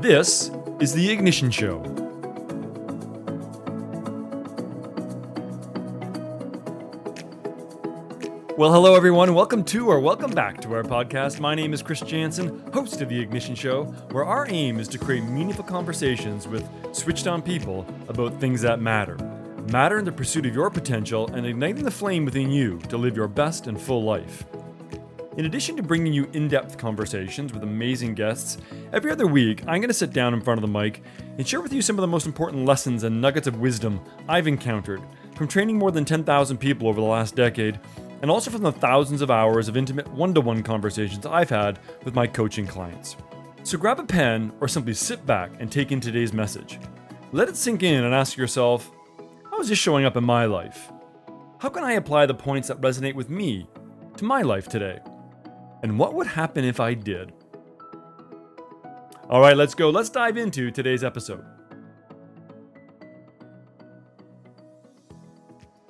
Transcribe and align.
This 0.00 0.50
is 0.80 0.94
The 0.94 1.10
Ignition 1.10 1.50
Show. 1.50 1.80
Well, 8.56 8.72
hello 8.72 8.94
everyone. 8.94 9.34
Welcome 9.34 9.62
to 9.64 9.90
or 9.90 10.00
welcome 10.00 10.30
back 10.30 10.58
to 10.62 10.72
our 10.72 10.82
podcast. 10.82 11.38
My 11.38 11.54
name 11.54 11.74
is 11.74 11.82
Chris 11.82 12.00
Jansen, 12.00 12.62
host 12.72 13.02
of 13.02 13.10
The 13.10 13.20
Ignition 13.20 13.54
Show, 13.54 13.84
where 14.12 14.24
our 14.24 14.46
aim 14.48 14.80
is 14.80 14.88
to 14.88 14.98
create 14.98 15.24
meaningful 15.24 15.64
conversations 15.64 16.48
with 16.48 16.66
switched 16.96 17.26
on 17.26 17.42
people 17.42 17.86
about 18.08 18.40
things 18.40 18.62
that 18.62 18.80
matter. 18.80 19.18
Matter 19.70 19.98
in 19.98 20.06
the 20.06 20.12
pursuit 20.12 20.46
of 20.46 20.54
your 20.54 20.70
potential 20.70 21.28
and 21.34 21.44
igniting 21.44 21.84
the 21.84 21.90
flame 21.90 22.24
within 22.24 22.50
you 22.50 22.78
to 22.88 22.96
live 22.96 23.16
your 23.16 23.28
best 23.28 23.66
and 23.66 23.78
full 23.78 24.02
life. 24.02 24.46
In 25.36 25.46
addition 25.46 25.76
to 25.76 25.82
bringing 25.82 26.12
you 26.12 26.28
in 26.32 26.48
depth 26.48 26.76
conversations 26.76 27.52
with 27.52 27.62
amazing 27.62 28.14
guests, 28.14 28.58
every 28.92 29.10
other 29.10 29.26
week 29.26 29.60
I'm 29.62 29.80
going 29.80 29.88
to 29.88 29.94
sit 29.94 30.12
down 30.12 30.34
in 30.34 30.40
front 30.40 30.58
of 30.58 30.62
the 30.62 30.78
mic 30.78 31.02
and 31.38 31.46
share 31.46 31.60
with 31.60 31.72
you 31.72 31.82
some 31.82 31.96
of 31.96 32.02
the 32.02 32.06
most 32.06 32.26
important 32.26 32.64
lessons 32.64 33.04
and 33.04 33.20
nuggets 33.20 33.46
of 33.46 33.60
wisdom 33.60 34.00
I've 34.28 34.46
encountered 34.46 35.02
from 35.40 35.48
training 35.48 35.78
more 35.78 35.90
than 35.90 36.04
10,000 36.04 36.58
people 36.58 36.86
over 36.86 37.00
the 37.00 37.06
last 37.06 37.34
decade, 37.34 37.80
and 38.20 38.30
also 38.30 38.50
from 38.50 38.60
the 38.60 38.70
thousands 38.70 39.22
of 39.22 39.30
hours 39.30 39.68
of 39.68 39.76
intimate 39.76 40.06
one 40.08 40.34
to 40.34 40.40
one 40.42 40.62
conversations 40.62 41.24
I've 41.24 41.48
had 41.48 41.78
with 42.04 42.14
my 42.14 42.26
coaching 42.26 42.66
clients. 42.66 43.16
So 43.62 43.78
grab 43.78 43.98
a 43.98 44.04
pen 44.04 44.52
or 44.60 44.68
simply 44.68 44.92
sit 44.92 45.24
back 45.24 45.50
and 45.58 45.72
take 45.72 45.92
in 45.92 46.00
today's 46.00 46.34
message. 46.34 46.78
Let 47.32 47.48
it 47.48 47.56
sink 47.56 47.82
in 47.82 48.04
and 48.04 48.14
ask 48.14 48.36
yourself 48.36 48.90
how 49.50 49.60
is 49.60 49.70
this 49.70 49.78
showing 49.78 50.04
up 50.04 50.18
in 50.18 50.24
my 50.24 50.44
life? 50.44 50.92
How 51.58 51.70
can 51.70 51.84
I 51.84 51.92
apply 51.92 52.26
the 52.26 52.34
points 52.34 52.68
that 52.68 52.80
resonate 52.82 53.14
with 53.14 53.30
me 53.30 53.66
to 54.18 54.24
my 54.26 54.42
life 54.42 54.68
today? 54.68 54.98
And 55.82 55.98
what 55.98 56.12
would 56.12 56.26
happen 56.26 56.66
if 56.66 56.80
I 56.80 56.92
did? 56.92 57.32
All 59.30 59.40
right, 59.40 59.56
let's 59.56 59.76
go. 59.76 59.90
Let's 59.90 60.10
dive 60.10 60.36
into 60.36 60.72
today's 60.72 61.04
episode. 61.04 61.44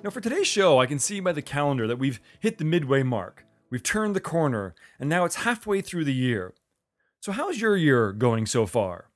Now, 0.03 0.11
for 0.11 0.21
today's 0.21 0.45
show, 0.45 0.79
I 0.79 0.85
can 0.85 0.99
see 0.99 1.19
by 1.19 1.31
the 1.31 1.41
calendar 1.41 1.87
that 1.87 1.97
we've 1.97 2.19
hit 2.39 2.59
the 2.59 2.65
midway 2.65 3.01
mark. 3.01 3.43
We've 3.71 3.81
turned 3.81 4.15
the 4.15 4.19
corner, 4.19 4.75
and 4.99 5.09
now 5.09 5.25
it's 5.25 5.37
halfway 5.37 5.81
through 5.81 6.05
the 6.05 6.13
year. 6.13 6.53
So, 7.19 7.31
how's 7.31 7.59
your 7.59 7.75
year 7.75 8.11
going 8.11 8.45
so 8.45 8.67
far? 8.67 9.09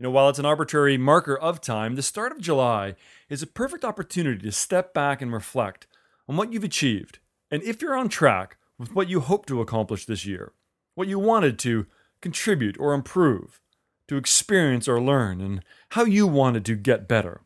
You 0.00 0.04
know, 0.04 0.10
while 0.10 0.28
it's 0.28 0.40
an 0.40 0.44
arbitrary 0.44 0.98
marker 0.98 1.38
of 1.38 1.60
time, 1.60 1.94
the 1.94 2.02
start 2.02 2.32
of 2.32 2.40
July 2.40 2.96
is 3.28 3.44
a 3.44 3.46
perfect 3.46 3.84
opportunity 3.84 4.42
to 4.42 4.50
step 4.50 4.92
back 4.92 5.22
and 5.22 5.32
reflect 5.32 5.86
on 6.28 6.36
what 6.36 6.52
you've 6.52 6.64
achieved, 6.64 7.20
and 7.52 7.62
if 7.62 7.80
you're 7.80 7.96
on 7.96 8.08
track 8.08 8.56
with 8.76 8.92
what 8.92 9.08
you 9.08 9.20
hope 9.20 9.46
to 9.46 9.60
accomplish 9.60 10.04
this 10.04 10.26
year, 10.26 10.52
what 10.96 11.06
you 11.06 11.20
wanted 11.20 11.60
to 11.60 11.86
contribute 12.26 12.76
or 12.80 12.92
improve, 12.92 13.60
to 14.08 14.16
experience 14.16 14.88
or 14.88 15.00
learn, 15.00 15.40
and 15.40 15.62
how 15.90 16.04
you 16.04 16.26
wanted 16.26 16.64
to 16.64 16.74
get 16.74 17.06
better. 17.06 17.42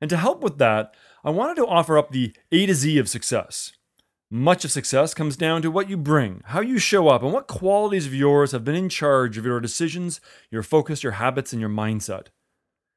And 0.00 0.10
to 0.10 0.16
help 0.16 0.42
with 0.42 0.58
that, 0.58 0.92
I 1.22 1.30
wanted 1.30 1.54
to 1.58 1.66
offer 1.68 1.96
up 1.96 2.10
the 2.10 2.34
A 2.50 2.66
to 2.66 2.74
Z 2.74 2.98
of 2.98 3.08
success. 3.08 3.74
Much 4.28 4.64
of 4.64 4.72
success 4.72 5.14
comes 5.14 5.36
down 5.36 5.62
to 5.62 5.70
what 5.70 5.88
you 5.88 5.96
bring, 5.96 6.42
how 6.46 6.60
you 6.60 6.80
show 6.80 7.06
up, 7.06 7.22
and 7.22 7.32
what 7.32 7.46
qualities 7.46 8.06
of 8.06 8.14
yours 8.14 8.50
have 8.50 8.64
been 8.64 8.74
in 8.74 8.88
charge 8.88 9.38
of 9.38 9.46
your 9.46 9.60
decisions, 9.60 10.20
your 10.50 10.64
focus, 10.64 11.04
your 11.04 11.12
habits, 11.12 11.52
and 11.52 11.60
your 11.60 11.70
mindset. 11.70 12.26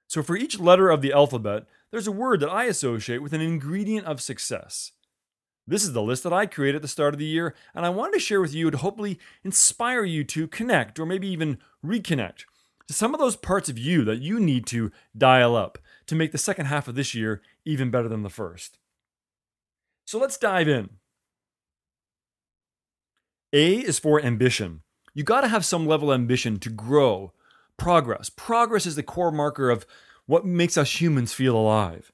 So, 0.07 0.23
for 0.23 0.35
each 0.35 0.59
letter 0.59 0.89
of 0.89 1.03
the 1.03 1.13
alphabet, 1.13 1.67
there's 1.91 2.07
a 2.07 2.11
word 2.11 2.39
that 2.39 2.49
I 2.49 2.63
associate 2.63 3.21
with 3.21 3.33
an 3.33 3.41
ingredient 3.41 4.07
of 4.07 4.21
success. 4.21 4.91
This 5.69 5.83
is 5.83 5.93
the 5.93 6.01
list 6.01 6.23
that 6.23 6.33
I 6.33 6.47
created 6.47 6.77
at 6.77 6.81
the 6.81 6.87
start 6.87 7.13
of 7.13 7.19
the 7.19 7.25
year, 7.25 7.53
and 7.75 7.85
I 7.85 7.89
wanted 7.89 8.13
to 8.13 8.19
share 8.19 8.41
with 8.41 8.55
you 8.55 8.71
to 8.71 8.77
hopefully 8.77 9.19
inspire 9.43 10.03
you 10.03 10.23
to 10.23 10.47
connect 10.47 10.99
or 10.99 11.05
maybe 11.05 11.27
even 11.27 11.59
reconnect 11.85 12.45
to 12.87 12.93
some 12.93 13.13
of 13.13 13.19
those 13.19 13.35
parts 13.35 13.69
of 13.69 13.77
you 13.77 14.03
that 14.03 14.19
you 14.19 14.39
need 14.39 14.65
to 14.65 14.91
dial 15.15 15.55
up 15.55 15.77
to 16.07 16.15
make 16.15 16.31
the 16.31 16.39
second 16.39 16.65
half 16.65 16.87
of 16.87 16.95
this 16.95 17.13
year 17.13 17.43
even 17.65 17.91
better 17.91 18.09
than 18.09 18.23
the 18.23 18.31
first. 18.31 18.79
So 20.05 20.17
let's 20.17 20.39
dive 20.39 20.67
in. 20.67 20.89
A 23.53 23.75
is 23.75 23.99
for 23.99 24.19
ambition. 24.19 24.81
You 25.13 25.23
got 25.23 25.41
to 25.41 25.47
have 25.49 25.65
some 25.65 25.85
level 25.85 26.11
of 26.11 26.15
ambition 26.15 26.58
to 26.59 26.69
grow, 26.71 27.33
progress. 27.77 28.31
Progress 28.31 28.87
is 28.87 28.95
the 28.95 29.03
core 29.03 29.31
marker 29.31 29.69
of 29.69 29.85
what 30.25 30.45
makes 30.45 30.77
us 30.77 30.99
humans 30.99 31.31
feel 31.33 31.55
alive. 31.55 32.11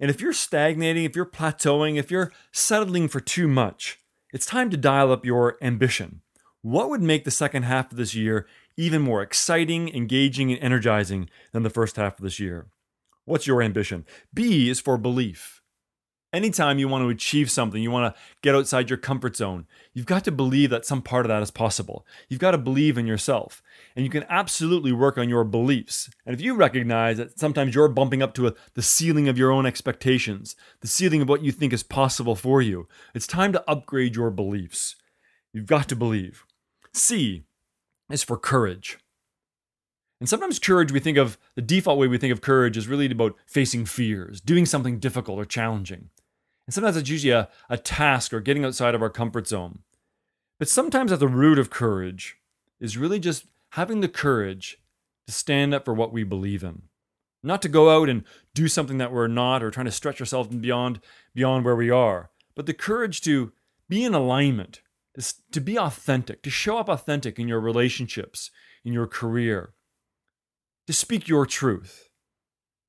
And 0.00 0.10
if 0.10 0.20
you're 0.20 0.32
stagnating, 0.32 1.04
if 1.04 1.14
you're 1.14 1.24
plateauing, 1.24 1.96
if 1.96 2.10
you're 2.10 2.32
settling 2.52 3.08
for 3.08 3.20
too 3.20 3.48
much, 3.48 4.00
it's 4.32 4.46
time 4.46 4.70
to 4.70 4.76
dial 4.76 5.12
up 5.12 5.24
your 5.24 5.56
ambition. 5.62 6.20
What 6.62 6.90
would 6.90 7.02
make 7.02 7.24
the 7.24 7.30
second 7.30 7.64
half 7.64 7.92
of 7.92 7.98
this 7.98 8.14
year 8.14 8.46
even 8.76 9.02
more 9.02 9.22
exciting, 9.22 9.94
engaging, 9.94 10.50
and 10.50 10.62
energizing 10.62 11.28
than 11.52 11.62
the 11.62 11.70
first 11.70 11.96
half 11.96 12.18
of 12.18 12.24
this 12.24 12.40
year? 12.40 12.66
What's 13.24 13.46
your 13.46 13.62
ambition? 13.62 14.04
B 14.32 14.68
is 14.68 14.80
for 14.80 14.98
belief. 14.98 15.62
Anytime 16.34 16.80
you 16.80 16.88
want 16.88 17.04
to 17.04 17.10
achieve 17.10 17.48
something, 17.48 17.80
you 17.80 17.92
want 17.92 18.12
to 18.12 18.20
get 18.42 18.56
outside 18.56 18.90
your 18.90 18.96
comfort 18.96 19.36
zone, 19.36 19.68
you've 19.92 20.04
got 20.04 20.24
to 20.24 20.32
believe 20.32 20.68
that 20.70 20.84
some 20.84 21.00
part 21.00 21.24
of 21.24 21.28
that 21.28 21.44
is 21.44 21.52
possible. 21.52 22.04
You've 22.28 22.40
got 22.40 22.50
to 22.50 22.58
believe 22.58 22.98
in 22.98 23.06
yourself. 23.06 23.62
And 23.94 24.04
you 24.04 24.10
can 24.10 24.24
absolutely 24.28 24.90
work 24.90 25.16
on 25.16 25.28
your 25.28 25.44
beliefs. 25.44 26.10
And 26.26 26.34
if 26.34 26.40
you 26.40 26.56
recognize 26.56 27.18
that 27.18 27.38
sometimes 27.38 27.76
you're 27.76 27.86
bumping 27.86 28.20
up 28.20 28.34
to 28.34 28.48
a, 28.48 28.54
the 28.74 28.82
ceiling 28.82 29.28
of 29.28 29.38
your 29.38 29.52
own 29.52 29.64
expectations, 29.64 30.56
the 30.80 30.88
ceiling 30.88 31.22
of 31.22 31.28
what 31.28 31.44
you 31.44 31.52
think 31.52 31.72
is 31.72 31.84
possible 31.84 32.34
for 32.34 32.60
you, 32.60 32.88
it's 33.14 33.28
time 33.28 33.52
to 33.52 33.70
upgrade 33.70 34.16
your 34.16 34.32
beliefs. 34.32 34.96
You've 35.52 35.66
got 35.66 35.88
to 35.90 35.94
believe. 35.94 36.44
C 36.92 37.44
is 38.10 38.24
for 38.24 38.36
courage. 38.36 38.98
And 40.18 40.28
sometimes 40.28 40.58
courage, 40.58 40.90
we 40.90 41.00
think 41.00 41.18
of 41.18 41.38
the 41.54 41.62
default 41.62 41.98
way 41.98 42.08
we 42.08 42.18
think 42.18 42.32
of 42.32 42.40
courage 42.40 42.76
is 42.76 42.88
really 42.88 43.10
about 43.10 43.36
facing 43.46 43.84
fears, 43.84 44.40
doing 44.40 44.66
something 44.66 44.98
difficult 44.98 45.38
or 45.38 45.44
challenging. 45.44 46.10
And 46.66 46.74
sometimes 46.74 46.96
it's 46.96 47.10
usually 47.10 47.32
a, 47.32 47.48
a 47.68 47.76
task 47.76 48.32
or 48.32 48.40
getting 48.40 48.64
outside 48.64 48.94
of 48.94 49.02
our 49.02 49.10
comfort 49.10 49.46
zone. 49.46 49.80
But 50.58 50.68
sometimes 50.68 51.12
at 51.12 51.20
the 51.20 51.28
root 51.28 51.58
of 51.58 51.70
courage 51.70 52.36
is 52.80 52.96
really 52.96 53.18
just 53.18 53.46
having 53.70 54.00
the 54.00 54.08
courage 54.08 54.78
to 55.26 55.32
stand 55.32 55.74
up 55.74 55.84
for 55.84 55.94
what 55.94 56.12
we 56.12 56.22
believe 56.22 56.62
in. 56.62 56.82
Not 57.42 57.60
to 57.62 57.68
go 57.68 57.90
out 57.90 58.08
and 58.08 58.24
do 58.54 58.68
something 58.68 58.98
that 58.98 59.12
we're 59.12 59.26
not 59.26 59.62
or 59.62 59.70
trying 59.70 59.86
to 59.86 59.92
stretch 59.92 60.20
ourselves 60.20 60.54
beyond 60.54 61.00
beyond 61.34 61.64
where 61.64 61.76
we 61.76 61.90
are, 61.90 62.30
but 62.54 62.66
the 62.66 62.72
courage 62.72 63.20
to 63.22 63.52
be 63.88 64.04
in 64.04 64.14
alignment, 64.14 64.80
to, 65.18 65.34
to 65.52 65.60
be 65.60 65.78
authentic, 65.78 66.42
to 66.42 66.50
show 66.50 66.78
up 66.78 66.88
authentic 66.88 67.38
in 67.38 67.48
your 67.48 67.60
relationships, 67.60 68.50
in 68.84 68.92
your 68.94 69.06
career, 69.06 69.74
to 70.86 70.92
speak 70.94 71.28
your 71.28 71.44
truth, 71.44 72.08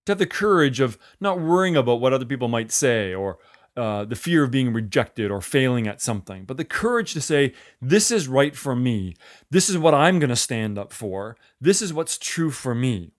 to 0.06 0.12
have 0.12 0.20
the 0.20 0.26
courage 0.26 0.80
of 0.80 0.98
not 1.20 1.40
worrying 1.40 1.76
about 1.76 2.00
what 2.00 2.14
other 2.14 2.26
people 2.26 2.48
might 2.48 2.72
say 2.72 3.14
or 3.14 3.38
uh, 3.78 4.06
the 4.06 4.16
fear 4.16 4.44
of 4.44 4.52
being 4.52 4.72
rejected 4.72 5.30
or 5.30 5.42
failing 5.42 5.88
at 5.88 6.02
something, 6.02 6.46
but 6.46 6.58
the 6.58 6.64
courage 6.64 7.14
to 7.14 7.22
say, 7.22 7.54
This 7.82 8.10
is 8.10 8.28
right 8.28 8.56
for 8.56 8.76
me. 8.76 9.16
This 9.52 9.70
is 9.70 9.78
what 9.78 9.94
I'm 9.94 10.20
going 10.20 10.30
to 10.30 10.36
stand 10.36 10.78
up 10.78 10.94
for. 10.94 11.36
This 11.60 11.82
is 11.82 11.94
what's 11.94 12.18
true 12.18 12.52
for 12.52 12.74
me. 12.74 13.12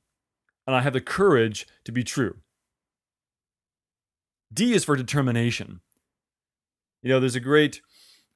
And 0.66 0.74
I 0.74 0.80
have 0.80 0.94
the 0.94 1.00
courage 1.00 1.66
to 1.84 1.92
be 1.92 2.02
true. 2.02 2.36
D 4.52 4.72
is 4.72 4.84
for 4.84 4.96
determination. 4.96 5.80
You 7.02 7.10
know, 7.10 7.20
there's 7.20 7.36
a 7.36 7.40
great 7.40 7.82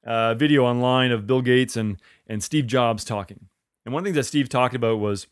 uh, 0.05 0.35
video 0.35 0.63
online 0.63 1.11
of 1.11 1.27
Bill 1.27 1.41
Gates 1.41 1.75
and, 1.75 1.97
and 2.27 2.43
Steve 2.43 2.67
Jobs 2.67 3.03
talking. 3.03 3.47
And 3.85 3.93
one 3.93 4.03
things 4.03 4.15
that 4.15 4.25
Steve 4.25 4.47
talked 4.47 4.75
about 4.75 4.99
was, 4.99 5.27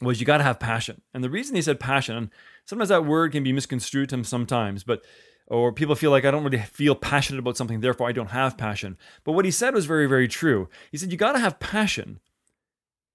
was 0.00 0.20
you 0.20 0.26
got 0.26 0.38
to 0.38 0.44
have 0.44 0.58
passion. 0.58 1.02
And 1.12 1.22
the 1.22 1.30
reason 1.30 1.54
he 1.54 1.62
said 1.62 1.78
passion, 1.78 2.30
sometimes 2.64 2.88
that 2.88 3.04
word 3.04 3.32
can 3.32 3.44
be 3.44 3.52
misconstrued 3.52 4.10
sometimes, 4.26 4.84
but 4.84 5.04
or 5.46 5.72
people 5.72 5.94
feel 5.94 6.10
like 6.10 6.24
I 6.24 6.30
don't 6.30 6.44
really 6.44 6.58
feel 6.58 6.94
passionate 6.94 7.38
about 7.38 7.56
something, 7.56 7.80
therefore 7.80 8.08
I 8.08 8.12
don't 8.12 8.30
have 8.30 8.56
passion. 8.56 8.96
But 9.24 9.32
what 9.32 9.44
he 9.44 9.50
said 9.50 9.74
was 9.74 9.86
very, 9.86 10.06
very 10.06 10.28
true. 10.28 10.68
He 10.90 10.98
said, 10.98 11.10
You 11.10 11.18
got 11.18 11.32
to 11.32 11.38
have 11.38 11.60
passion 11.60 12.20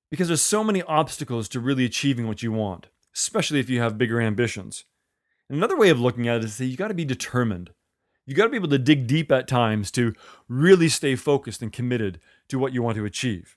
because 0.09 0.27
there's 0.27 0.41
so 0.41 0.63
many 0.63 0.81
obstacles 0.83 1.49
to 1.49 1.59
really 1.59 1.85
achieving 1.85 2.27
what 2.27 2.43
you 2.43 2.51
want, 2.51 2.87
especially 3.15 3.59
if 3.59 3.69
you 3.69 3.81
have 3.81 3.97
bigger 3.97 4.21
ambitions. 4.21 4.85
Another 5.49 5.77
way 5.77 5.89
of 5.89 5.99
looking 5.99 6.27
at 6.27 6.37
it 6.37 6.43
is 6.43 6.57
that 6.57 6.65
you 6.65 6.77
got 6.77 6.89
to 6.89 6.93
be 6.93 7.05
determined. 7.05 7.71
You 8.25 8.35
got 8.35 8.43
to 8.43 8.49
be 8.49 8.57
able 8.57 8.67
to 8.69 8.77
dig 8.77 9.07
deep 9.07 9.31
at 9.31 9.47
times 9.47 9.89
to 9.91 10.13
really 10.49 10.89
stay 10.89 11.15
focused 11.15 11.61
and 11.61 11.71
committed 11.71 12.19
to 12.49 12.59
what 12.59 12.73
you 12.73 12.83
want 12.83 12.97
to 12.97 13.05
achieve. 13.05 13.55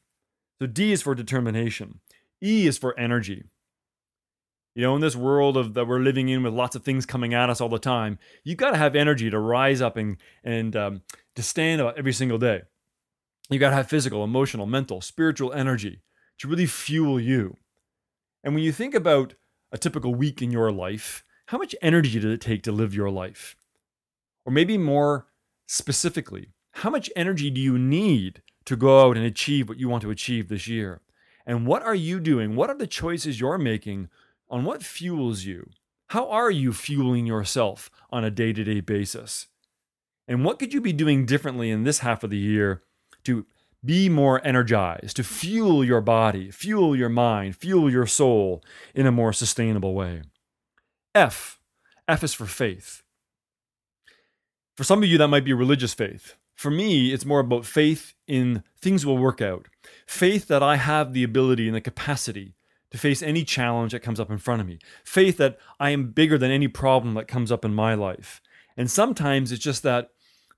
So 0.61 0.66
D 0.66 0.93
is 0.93 1.02
for 1.02 1.14
determination. 1.14 2.00
E 2.43 2.66
is 2.66 2.78
for 2.78 2.99
energy. 2.99 3.44
You 4.75 4.82
know, 4.82 4.94
in 4.94 5.00
this 5.00 5.17
world 5.17 5.56
of 5.56 5.75
that 5.75 5.87
we're 5.87 5.99
living 5.99 6.28
in 6.28 6.43
with 6.43 6.52
lots 6.52 6.76
of 6.76 6.84
things 6.84 7.05
coming 7.05 7.34
at 7.34 7.50
us 7.50 7.61
all 7.61 7.69
the 7.69 7.78
time, 7.78 8.19
you've 8.44 8.56
got 8.56 8.70
to 8.70 8.76
have 8.76 8.94
energy 8.94 9.28
to 9.31 9.38
rise 9.38 9.81
up 9.81 9.96
and 9.96 10.17
and 10.44 10.76
um, 10.76 11.02
to 11.34 11.43
stand 11.43 11.81
up 11.81 11.94
every 11.96 12.12
single 12.12 12.38
day. 12.38 12.62
You've 13.50 13.61
got 13.61 13.70
to 13.70 13.76
have 13.76 13.88
physical, 13.88 14.22
emotional, 14.22 14.67
mental, 14.67 15.00
spiritual 15.00 15.52
energy 15.52 16.02
to 16.38 16.49
really 16.49 16.67
fuel 16.67 17.19
you. 17.19 17.56
And 18.44 18.55
when 18.55 18.62
you 18.62 18.72
think 18.72 18.94
about 18.94 19.34
a 19.72 19.78
typical 19.78 20.14
week 20.14 20.40
in 20.40 20.50
your 20.52 20.70
life, 20.70 21.25
how 21.46 21.58
much 21.58 21.75
energy 21.82 22.20
did 22.20 22.31
it 22.31 22.40
take 22.40 22.62
to 22.62 22.73
live 22.73 22.94
your 22.94 23.11
life? 23.11 23.56
Or 24.46 24.52
maybe 24.52 24.78
more 24.78 25.26
specifically, 25.66 26.52
how 26.73 26.90
much 26.90 27.11
energy 27.16 27.50
do 27.50 27.61
you 27.61 27.76
need 27.76 28.43
to 28.66 28.76
go 28.76 29.08
out 29.08 29.16
and 29.16 29.26
achieve 29.26 29.69
what 29.69 29.78
you 29.78 29.88
want 29.88 30.02
to 30.02 30.11
achieve 30.11 30.49
this 30.49 30.69
year? 30.69 31.00
And 31.44 31.66
what 31.66 31.82
are 31.82 31.94
you 31.94 32.20
doing? 32.20 32.55
What 32.55 32.70
are 32.70 32.76
the 32.76 32.87
choices 32.87 33.40
you're 33.40 33.58
making 33.58 34.08
on 34.50 34.64
what 34.64 34.82
fuels 34.82 35.44
you? 35.44 35.70
How 36.08 36.29
are 36.29 36.50
you 36.50 36.73
fueling 36.73 37.25
yourself 37.25 37.91
on 38.11 38.25
a 38.25 38.31
day 38.31 38.52
to 38.52 38.64
day 38.64 38.81
basis? 38.81 39.47
And 40.26 40.44
what 40.44 40.58
could 40.58 40.75
you 40.75 40.81
be 40.81 40.93
doing 40.93 41.25
differently 41.25 41.70
in 41.70 41.85
this 41.85 42.00
half 42.00 42.25
of 42.25 42.31
the 42.31 42.37
year 42.37 42.82
to 43.25 43.47
be 43.85 44.08
more 44.08 44.44
energized, 44.47 45.17
to 45.17 45.25
fuel 45.25 45.85
your 45.85 46.00
body, 46.00 46.50
fuel 46.50 46.94
your 46.94 47.08
mind, 47.08 47.56
fuel 47.56 47.91
your 47.91 48.06
soul 48.06 48.62
in 48.94 49.06
a 49.06 49.12
more 49.12 49.32
sustainable 49.32 49.94
way? 49.94 50.23
F. 51.14 51.61
F 52.06 52.25
is 52.25 52.35
for 52.35 52.47
faith. 52.47 53.02
For 54.76 54.85
some 54.85 55.02
of 55.02 55.08
you, 55.08 55.19
that 55.19 55.29
might 55.29 55.44
be 55.44 55.52
religious 55.52 55.94
faith. 55.94 56.35
For 56.56 56.70
me, 56.70 57.12
it's 57.12 57.25
more 57.25 57.41
about 57.41 57.64
faith 57.64 58.14
in 58.26 58.62
things 58.81 59.06
will 59.06 59.19
work 59.19 59.41
out. 59.41 59.69
Faith 60.06 60.49
that 60.49 60.62
I 60.62 60.76
have 60.76 61.12
the 61.12 61.23
ability 61.23 61.67
and 61.67 61.75
the 61.75 61.81
capacity 61.81 62.55
to 62.90 62.98
face 62.98 63.22
any 63.22 63.44
challenge 63.44 63.92
that 63.92 64.00
comes 64.00 64.20
up 64.20 64.31
in 64.31 64.38
front 64.38 64.60
of 64.60 64.66
me. 64.66 64.78
Faith 65.04 65.37
that 65.37 65.58
I 65.78 65.90
am 65.90 66.10
bigger 66.10 66.37
than 66.37 66.50
any 66.50 66.69
problem 66.69 67.14
that 67.14 67.28
comes 67.28 67.52
up 67.52 67.64
in 67.64 67.75
my 67.75 67.94
life. 67.94 68.40
And 68.76 68.90
sometimes 68.90 69.52
it's 69.52 69.62
just 69.62 69.82
that 69.82 70.10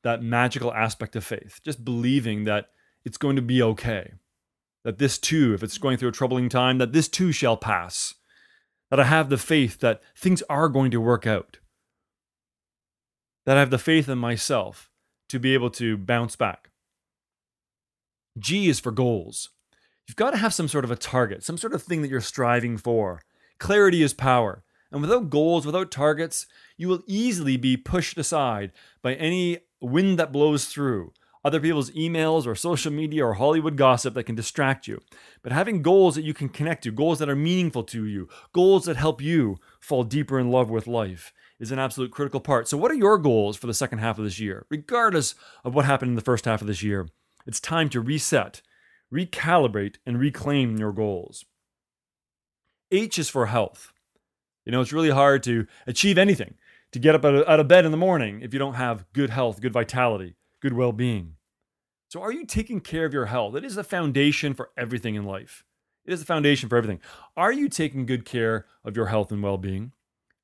that 0.03 0.23
magical 0.23 0.73
aspect 0.73 1.15
of 1.15 1.25
faith, 1.25 1.61
just 1.63 1.85
believing 1.85 2.45
that 2.45 2.67
it's 3.05 3.17
going 3.19 3.37
to 3.37 3.43
be 3.43 3.63
okay. 3.63 4.15
That 4.85 4.99
this 4.99 5.19
too, 5.19 5.55
if 5.55 5.63
it's 5.63 5.79
going 5.79 5.97
through 5.97 6.09
a 6.09 6.13
troubling 6.13 6.49
time, 6.49 6.79
that 6.79 6.93
this 6.93 7.09
too 7.09 7.33
shall 7.33 7.57
pass. 7.57 8.15
That 8.91 9.01
I 9.01 9.05
have 9.05 9.31
the 9.31 9.39
faith 9.39 9.79
that 9.79 10.03
things 10.17 10.43
are 10.51 10.69
going 10.69 10.91
to 10.91 11.01
work 11.01 11.27
out. 11.27 11.59
That 13.47 13.57
I 13.57 13.61
have 13.61 13.71
the 13.71 13.79
faith 13.79 14.09
in 14.09 14.19
myself 14.19 14.91
to 15.29 15.39
be 15.39 15.55
able 15.55 15.71
to 15.71 15.97
bounce 15.97 16.37
back. 16.37 16.71
G 18.39 18.69
is 18.69 18.81
for 18.81 18.91
goals. 18.91 19.51
You've 20.07 20.17
got 20.17 20.33
to 20.33 20.39
have 20.39 20.55
some 20.55 20.69
sort 20.69 20.85
of 20.85 20.91
a 20.91 20.97
target, 20.97 21.45
some 21.45 21.59
sort 21.59 21.75
of 21.75 21.83
thing 21.83 22.03
that 22.03 22.11
you're 22.11 22.21
striving 22.21 22.77
for. 22.77 23.23
Clarity 23.59 24.03
is 24.03 24.15
power. 24.15 24.65
And 24.91 25.01
without 25.01 25.31
goals, 25.31 25.65
without 25.65 25.91
targets, 25.91 26.47
you 26.77 26.89
will 26.89 27.03
easily 27.07 27.57
be 27.57 27.77
pushed 27.77 28.19
aside 28.19 28.73
by 29.01 29.15
any 29.15 29.61
wind 29.81 30.19
that 30.19 30.33
blows 30.33 30.67
through, 30.67 31.13
other 31.45 31.61
people's 31.61 31.91
emails 31.93 32.47
or 32.47 32.55
social 32.55 32.93
media 32.93 33.25
or 33.25 33.35
Hollywood 33.35 33.77
gossip 33.77 34.15
that 34.15 34.25
can 34.25 34.35
distract 34.35 34.87
you. 34.87 35.01
But 35.43 35.53
having 35.53 35.83
goals 35.83 36.15
that 36.15 36.25
you 36.25 36.35
can 36.35 36.49
connect 36.49 36.85
to, 36.85 36.93
goals 36.93 37.19
that 37.19 37.29
are 37.29 37.37
meaningful 37.37 37.85
to 37.85 38.05
you, 38.05 38.29
goals 38.53 38.85
that 38.85 38.97
help 38.97 39.21
you 39.21 39.59
fall 39.81 40.05
deeper 40.05 40.39
in 40.39 40.51
love 40.51 40.71
with 40.71 40.87
life 40.87 41.33
is 41.59 41.73
an 41.73 41.79
absolute 41.79 42.11
critical 42.11 42.41
part. 42.41 42.69
So, 42.69 42.77
what 42.77 42.91
are 42.91 42.95
your 42.95 43.19
goals 43.19 43.57
for 43.57 43.67
the 43.67 43.75
second 43.75 43.99
half 43.99 44.19
of 44.19 44.25
this 44.25 44.39
year? 44.39 44.67
Regardless 44.69 45.35
of 45.65 45.75
what 45.75 45.85
happened 45.85 46.11
in 46.11 46.17
the 46.17 46.21
first 46.21 46.45
half 46.45 46.61
of 46.61 46.67
this 46.67 46.83
year, 46.83 47.09
it's 47.47 47.61
time 47.61 47.89
to 47.91 48.01
reset, 48.01 48.63
recalibrate, 49.13 49.97
and 50.07 50.19
reclaim 50.19 50.79
your 50.79 50.93
goals. 50.93 51.45
H 52.91 53.19
is 53.19 53.29
for 53.29 53.47
health. 53.47 53.93
You 54.65 54.73
know, 54.73 54.81
it's 54.81 54.93
really 54.93 55.11
hard 55.11 55.43
to 55.45 55.67
achieve 55.87 56.19
anything, 56.19 56.55
to 56.93 56.99
get 56.99 57.15
up 57.15 57.25
out 57.25 57.61
of 57.61 57.69
bed 57.69 57.85
in 57.85 57.91
the 57.91 57.97
morning 57.97 58.41
if 58.43 58.53
you 58.53 58.59
don't 58.59 58.75
have 58.75 59.05
good 59.13 59.31
health, 59.31 59.61
good 59.61 59.73
vitality, 59.73 60.37
good 60.61 60.73
well 60.73 60.93
being. 60.93 61.35
So, 62.09 62.21
are 62.21 62.33
you 62.33 62.45
taking 62.45 62.81
care 62.81 63.07
of 63.07 63.15
your 63.15 63.27
health? 63.27 63.55
It 63.55 63.65
is 63.65 63.75
the 63.75 63.85
foundation 63.85 64.55
for 64.55 64.71
everything 64.77 65.15
in 65.15 65.25
life. 65.25 65.65
It 66.05 66.13
is 66.13 66.21
the 66.21 66.27
foundation 66.27 66.69
for 66.69 66.77
everything. 66.77 67.01
Are 67.37 67.53
you 67.53 67.69
taking 67.69 68.07
good 68.07 68.25
care 68.25 68.67
of 68.85 68.97
your 68.97 69.07
health 69.07 69.33
and 69.33 69.43
well 69.43 69.59
being? 69.59 69.93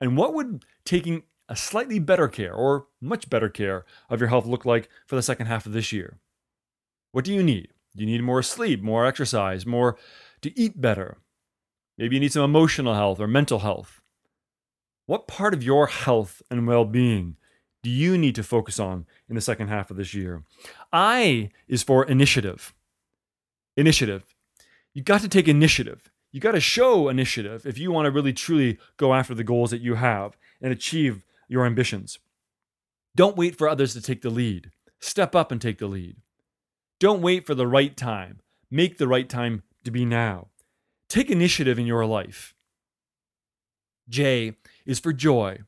And 0.00 0.16
what 0.16 0.34
would 0.34 0.64
taking 0.84 1.24
a 1.48 1.56
slightly 1.56 1.98
better 1.98 2.28
care 2.28 2.54
or 2.54 2.86
much 3.00 3.28
better 3.28 3.48
care 3.48 3.84
of 4.08 4.20
your 4.20 4.28
health 4.28 4.46
look 4.46 4.64
like 4.64 4.88
for 5.06 5.16
the 5.16 5.22
second 5.22 5.46
half 5.46 5.66
of 5.66 5.72
this 5.72 5.92
year? 5.92 6.18
What 7.12 7.24
do 7.24 7.32
you 7.32 7.42
need? 7.42 7.72
You 8.00 8.06
need 8.06 8.22
more 8.22 8.42
sleep, 8.42 8.82
more 8.82 9.06
exercise, 9.06 9.66
more 9.66 9.96
to 10.42 10.58
eat 10.58 10.80
better? 10.80 11.18
Maybe 11.96 12.16
you 12.16 12.20
need 12.20 12.32
some 12.32 12.44
emotional 12.44 12.94
health 12.94 13.20
or 13.20 13.26
mental 13.26 13.60
health. 13.60 14.00
What 15.06 15.26
part 15.26 15.54
of 15.54 15.62
your 15.62 15.86
health 15.86 16.42
and 16.50 16.66
well 16.66 16.84
being 16.84 17.36
do 17.82 17.90
you 17.90 18.18
need 18.18 18.34
to 18.34 18.42
focus 18.42 18.78
on 18.78 19.06
in 19.28 19.34
the 19.34 19.40
second 19.40 19.68
half 19.68 19.90
of 19.90 19.96
this 19.96 20.14
year? 20.14 20.42
I 20.92 21.50
is 21.66 21.82
for 21.82 22.04
initiative. 22.04 22.74
Initiative. 23.76 24.34
You 24.94 25.02
got 25.02 25.20
to 25.20 25.28
take 25.28 25.48
initiative 25.48 26.10
you 26.30 26.40
got 26.40 26.52
to 26.52 26.60
show 26.60 27.08
initiative 27.08 27.66
if 27.66 27.78
you 27.78 27.90
want 27.90 28.06
to 28.06 28.10
really 28.10 28.32
truly 28.32 28.78
go 28.96 29.14
after 29.14 29.34
the 29.34 29.44
goals 29.44 29.70
that 29.70 29.80
you 29.80 29.94
have 29.94 30.36
and 30.60 30.72
achieve 30.72 31.24
your 31.48 31.64
ambitions. 31.64 32.18
Don't 33.16 33.36
wait 33.36 33.56
for 33.56 33.68
others 33.68 33.94
to 33.94 34.02
take 34.02 34.22
the 34.22 34.30
lead. 34.30 34.70
Step 35.00 35.34
up 35.34 35.50
and 35.50 35.60
take 35.60 35.78
the 35.78 35.86
lead. 35.86 36.16
Don't 37.00 37.22
wait 37.22 37.46
for 37.46 37.54
the 37.54 37.66
right 37.66 37.96
time. 37.96 38.40
Make 38.70 38.98
the 38.98 39.08
right 39.08 39.28
time 39.28 39.62
to 39.84 39.90
be 39.90 40.04
now. 40.04 40.48
Take 41.08 41.30
initiative 41.30 41.78
in 41.78 41.86
your 41.86 42.04
life. 42.04 42.54
J 44.08 44.54
is 44.84 44.98
for 44.98 45.12
joy. 45.12 45.60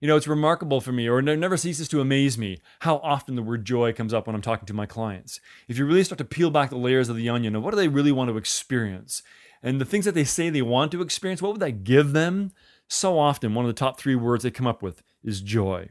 You 0.00 0.06
know, 0.06 0.16
it's 0.16 0.28
remarkable 0.28 0.80
for 0.80 0.92
me, 0.92 1.08
or 1.08 1.18
it 1.18 1.22
never 1.22 1.56
ceases 1.56 1.88
to 1.88 2.00
amaze 2.00 2.38
me, 2.38 2.58
how 2.80 2.98
often 2.98 3.34
the 3.34 3.42
word 3.42 3.64
joy 3.64 3.92
comes 3.92 4.14
up 4.14 4.26
when 4.26 4.36
I'm 4.36 4.42
talking 4.42 4.66
to 4.66 4.72
my 4.72 4.86
clients. 4.86 5.40
If 5.66 5.76
you 5.76 5.86
really 5.86 6.04
start 6.04 6.18
to 6.18 6.24
peel 6.24 6.50
back 6.50 6.70
the 6.70 6.76
layers 6.76 7.08
of 7.08 7.16
the 7.16 7.28
onion 7.28 7.56
of 7.56 7.64
what 7.64 7.72
do 7.72 7.76
they 7.76 7.88
really 7.88 8.12
want 8.12 8.30
to 8.30 8.36
experience, 8.36 9.22
and 9.60 9.80
the 9.80 9.84
things 9.84 10.04
that 10.04 10.14
they 10.14 10.22
say 10.22 10.50
they 10.50 10.62
want 10.62 10.92
to 10.92 11.02
experience, 11.02 11.42
what 11.42 11.52
would 11.52 11.60
that 11.62 11.82
give 11.82 12.12
them? 12.12 12.52
So 12.86 13.18
often, 13.18 13.54
one 13.54 13.64
of 13.64 13.68
the 13.68 13.72
top 13.72 13.98
three 13.98 14.14
words 14.14 14.44
they 14.44 14.52
come 14.52 14.68
up 14.68 14.82
with 14.82 15.02
is 15.24 15.40
joy. 15.40 15.88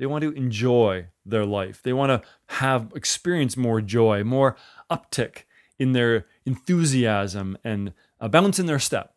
They 0.00 0.06
want 0.06 0.22
to 0.22 0.32
enjoy 0.32 1.08
their 1.26 1.44
life. 1.44 1.82
They 1.82 1.92
want 1.92 2.08
to 2.08 2.28
have 2.54 2.90
experience 2.94 3.54
more 3.54 3.82
joy, 3.82 4.24
more 4.24 4.56
uptick 4.90 5.42
in 5.78 5.92
their 5.92 6.24
enthusiasm 6.46 7.58
and 7.62 7.92
a 8.18 8.30
bounce 8.30 8.58
in 8.58 8.64
their 8.64 8.78
step. 8.78 9.14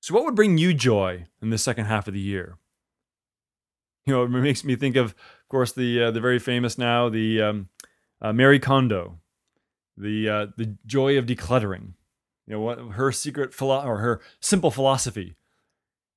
So, 0.00 0.14
what 0.14 0.24
would 0.24 0.34
bring 0.34 0.56
you 0.56 0.72
joy 0.72 1.26
in 1.42 1.50
the 1.50 1.58
second 1.58 1.84
half 1.84 2.08
of 2.08 2.14
the 2.14 2.20
year? 2.20 2.56
You 4.06 4.14
know, 4.14 4.22
it 4.22 4.28
makes 4.28 4.64
me 4.64 4.76
think 4.76 4.96
of, 4.96 5.10
of 5.10 5.48
course, 5.50 5.72
the 5.72 6.04
uh, 6.04 6.10
the 6.10 6.20
very 6.20 6.38
famous 6.38 6.78
now 6.78 7.10
the 7.10 7.42
um, 7.42 7.68
uh, 8.22 8.32
Marie 8.32 8.58
Kondo, 8.58 9.18
the 9.94 10.26
uh, 10.26 10.46
the 10.56 10.74
joy 10.86 11.18
of 11.18 11.26
decluttering. 11.26 11.92
You 12.46 12.54
know 12.54 12.60
what 12.60 12.78
her 12.78 13.12
secret 13.12 13.52
philo- 13.52 13.84
or 13.84 13.98
her 13.98 14.22
simple 14.40 14.70
philosophy 14.70 15.36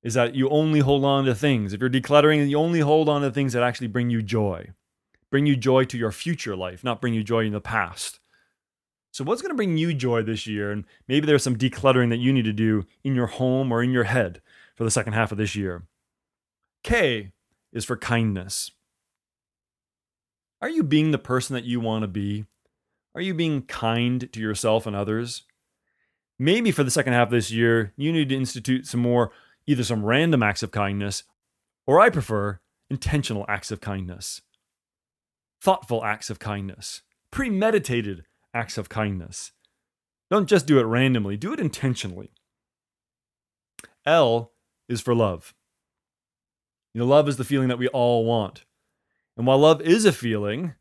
is 0.03 0.13
that 0.13 0.35
you 0.35 0.49
only 0.49 0.79
hold 0.79 1.03
on 1.03 1.25
to 1.25 1.35
things. 1.35 1.73
If 1.73 1.81
you're 1.81 1.89
decluttering, 1.89 2.49
you 2.49 2.57
only 2.57 2.79
hold 2.79 3.09
on 3.09 3.21
to 3.21 3.31
things 3.31 3.53
that 3.53 3.63
actually 3.63 3.87
bring 3.87 4.09
you 4.09 4.21
joy, 4.21 4.69
bring 5.29 5.45
you 5.45 5.55
joy 5.55 5.83
to 5.85 5.97
your 5.97 6.11
future 6.11 6.55
life, 6.55 6.83
not 6.83 7.01
bring 7.01 7.13
you 7.13 7.23
joy 7.23 7.45
in 7.45 7.53
the 7.53 7.61
past. 7.61 8.19
So, 9.11 9.23
what's 9.23 9.41
going 9.41 9.51
to 9.51 9.57
bring 9.57 9.77
you 9.77 9.93
joy 9.93 10.21
this 10.21 10.45
year? 10.45 10.71
And 10.71 10.85
maybe 11.07 11.25
there's 11.25 11.43
some 11.43 11.57
decluttering 11.57 12.09
that 12.09 12.17
you 12.17 12.31
need 12.31 12.45
to 12.45 12.53
do 12.53 12.85
in 13.03 13.15
your 13.15 13.27
home 13.27 13.71
or 13.71 13.81
in 13.81 13.91
your 13.91 14.03
head 14.03 14.41
for 14.75 14.83
the 14.83 14.91
second 14.91 15.13
half 15.13 15.31
of 15.31 15.37
this 15.37 15.55
year. 15.55 15.83
K 16.83 17.31
is 17.73 17.85
for 17.85 17.97
kindness. 17.97 18.71
Are 20.61 20.69
you 20.69 20.83
being 20.83 21.11
the 21.11 21.17
person 21.17 21.53
that 21.53 21.65
you 21.65 21.79
want 21.79 22.03
to 22.03 22.07
be? 22.07 22.45
Are 23.15 23.21
you 23.21 23.33
being 23.33 23.63
kind 23.63 24.31
to 24.31 24.39
yourself 24.39 24.85
and 24.85 24.95
others? 24.95 25.43
Maybe 26.37 26.71
for 26.71 26.83
the 26.83 26.91
second 26.91 27.13
half 27.13 27.29
of 27.29 27.31
this 27.31 27.51
year, 27.51 27.93
you 27.97 28.13
need 28.13 28.29
to 28.29 28.35
institute 28.35 28.87
some 28.87 29.01
more, 29.01 29.31
either 29.69 29.83
some 29.83 30.03
random 30.03 30.41
acts 30.41 30.63
of 30.63 30.71
kindness, 30.71 31.23
or 31.85 31.99
I 31.99 32.09
prefer 32.09 32.59
intentional 32.89 33.45
acts 33.47 33.69
of 33.69 33.79
kindness, 33.79 34.41
thoughtful 35.61 36.03
acts 36.03 36.31
of 36.31 36.39
kindness, 36.39 37.03
premeditated 37.29 38.25
acts 38.51 38.79
of 38.79 38.89
kindness. 38.89 39.51
Don't 40.31 40.49
just 40.49 40.65
do 40.65 40.79
it 40.79 40.85
randomly, 40.85 41.37
do 41.37 41.53
it 41.53 41.59
intentionally. 41.59 42.31
L 44.07 44.53
is 44.87 45.01
for 45.01 45.13
love. 45.13 45.53
You 46.95 46.99
know, 46.99 47.05
love 47.05 47.29
is 47.29 47.37
the 47.37 47.43
feeling 47.43 47.67
that 47.67 47.77
we 47.77 47.87
all 47.89 48.25
want. 48.25 48.65
And 49.37 49.45
while 49.45 49.59
love 49.59 49.81
is 49.81 50.03
a 50.03 50.11
feeling, 50.11 50.73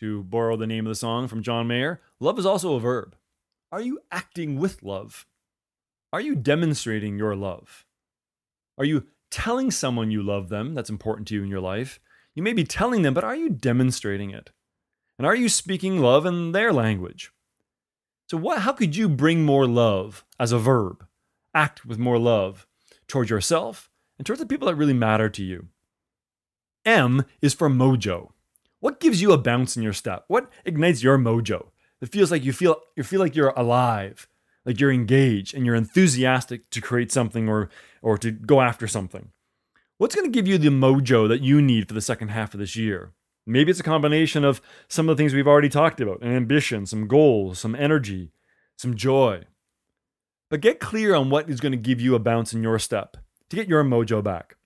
to 0.00 0.22
borrow 0.22 0.56
the 0.58 0.66
name 0.66 0.84
of 0.84 0.90
the 0.90 0.96
song 0.96 1.28
from 1.28 1.42
John 1.42 1.66
Mayer, 1.66 2.02
love 2.20 2.38
is 2.38 2.44
also 2.44 2.74
a 2.74 2.80
verb. 2.80 3.16
Are 3.72 3.80
you 3.80 4.00
acting 4.12 4.58
with 4.58 4.82
love? 4.82 5.24
Are 6.12 6.20
you 6.20 6.34
demonstrating 6.34 7.16
your 7.16 7.34
love? 7.34 7.86
Are 8.78 8.84
you 8.84 9.06
telling 9.30 9.70
someone 9.70 10.10
you 10.10 10.22
love 10.22 10.48
them 10.48 10.74
that's 10.74 10.90
important 10.90 11.28
to 11.28 11.34
you 11.34 11.42
in 11.42 11.48
your 11.48 11.60
life? 11.60 12.00
You 12.34 12.42
may 12.42 12.52
be 12.52 12.64
telling 12.64 13.02
them, 13.02 13.14
but 13.14 13.24
are 13.24 13.36
you 13.36 13.48
demonstrating 13.48 14.30
it? 14.30 14.50
And 15.18 15.26
are 15.26 15.36
you 15.36 15.48
speaking 15.48 15.98
love 15.98 16.26
in 16.26 16.52
their 16.52 16.72
language? 16.72 17.30
So, 18.26 18.36
what, 18.36 18.60
how 18.60 18.72
could 18.72 18.96
you 18.96 19.08
bring 19.08 19.44
more 19.44 19.66
love 19.66 20.24
as 20.40 20.50
a 20.50 20.58
verb? 20.58 21.06
Act 21.54 21.84
with 21.84 21.98
more 21.98 22.18
love 22.18 22.66
towards 23.06 23.30
yourself 23.30 23.90
and 24.18 24.26
towards 24.26 24.40
the 24.40 24.46
people 24.46 24.66
that 24.66 24.74
really 24.74 24.94
matter 24.94 25.28
to 25.28 25.44
you. 25.44 25.68
M 26.84 27.24
is 27.40 27.54
for 27.54 27.68
mojo. 27.68 28.32
What 28.80 29.00
gives 29.00 29.22
you 29.22 29.32
a 29.32 29.38
bounce 29.38 29.76
in 29.76 29.82
your 29.82 29.92
step? 29.92 30.24
What 30.28 30.50
ignites 30.64 31.02
your 31.02 31.16
mojo? 31.16 31.68
It 32.00 32.10
feels 32.10 32.30
like 32.30 32.44
you 32.44 32.52
feel 32.52 32.76
you 32.96 33.02
feel 33.02 33.20
like 33.20 33.36
you're 33.36 33.54
alive, 33.56 34.28
like 34.64 34.80
you're 34.80 34.92
engaged 34.92 35.54
and 35.54 35.64
you're 35.64 35.74
enthusiastic 35.74 36.68
to 36.70 36.80
create 36.80 37.12
something 37.12 37.48
or 37.48 37.70
or 38.04 38.18
to 38.18 38.30
go 38.30 38.60
after 38.60 38.86
something. 38.86 39.30
What's 39.96 40.14
going 40.14 40.30
to 40.30 40.36
give 40.36 40.46
you 40.46 40.58
the 40.58 40.68
mojo 40.68 41.26
that 41.26 41.40
you 41.40 41.62
need 41.62 41.88
for 41.88 41.94
the 41.94 42.02
second 42.02 42.28
half 42.28 42.52
of 42.52 42.60
this 42.60 42.76
year? 42.76 43.12
Maybe 43.46 43.70
it's 43.70 43.80
a 43.80 43.84
combination 43.84 44.44
of 44.44 44.60
some 44.88 45.08
of 45.08 45.16
the 45.16 45.20
things 45.20 45.32
we've 45.32 45.48
already 45.48 45.70
talked 45.70 46.00
about, 46.00 46.20
an 46.20 46.30
ambition, 46.30 46.84
some 46.84 47.08
goals, 47.08 47.58
some 47.58 47.74
energy, 47.74 48.30
some 48.76 48.94
joy. 48.94 49.44
But 50.50 50.60
get 50.60 50.80
clear 50.80 51.14
on 51.14 51.30
what 51.30 51.48
is 51.48 51.60
going 51.60 51.72
to 51.72 51.78
give 51.78 52.00
you 52.00 52.14
a 52.14 52.18
bounce 52.18 52.52
in 52.52 52.62
your 52.62 52.78
step 52.78 53.16
to 53.48 53.56
get 53.56 53.68
your 53.68 53.82
mojo 53.82 54.22
back, 54.22 54.56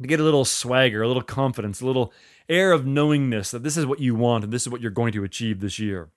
to 0.00 0.06
get 0.06 0.20
a 0.20 0.24
little 0.24 0.44
swagger, 0.44 1.02
a 1.02 1.08
little 1.08 1.22
confidence, 1.22 1.80
a 1.80 1.86
little 1.86 2.12
air 2.48 2.70
of 2.70 2.86
knowingness 2.86 3.50
that 3.50 3.64
this 3.64 3.76
is 3.76 3.84
what 3.84 3.98
you 3.98 4.14
want 4.14 4.44
and 4.44 4.52
this 4.52 4.62
is 4.62 4.68
what 4.68 4.80
you're 4.80 4.92
going 4.92 5.12
to 5.12 5.24
achieve 5.24 5.60
this 5.60 5.80
year. 5.80 6.10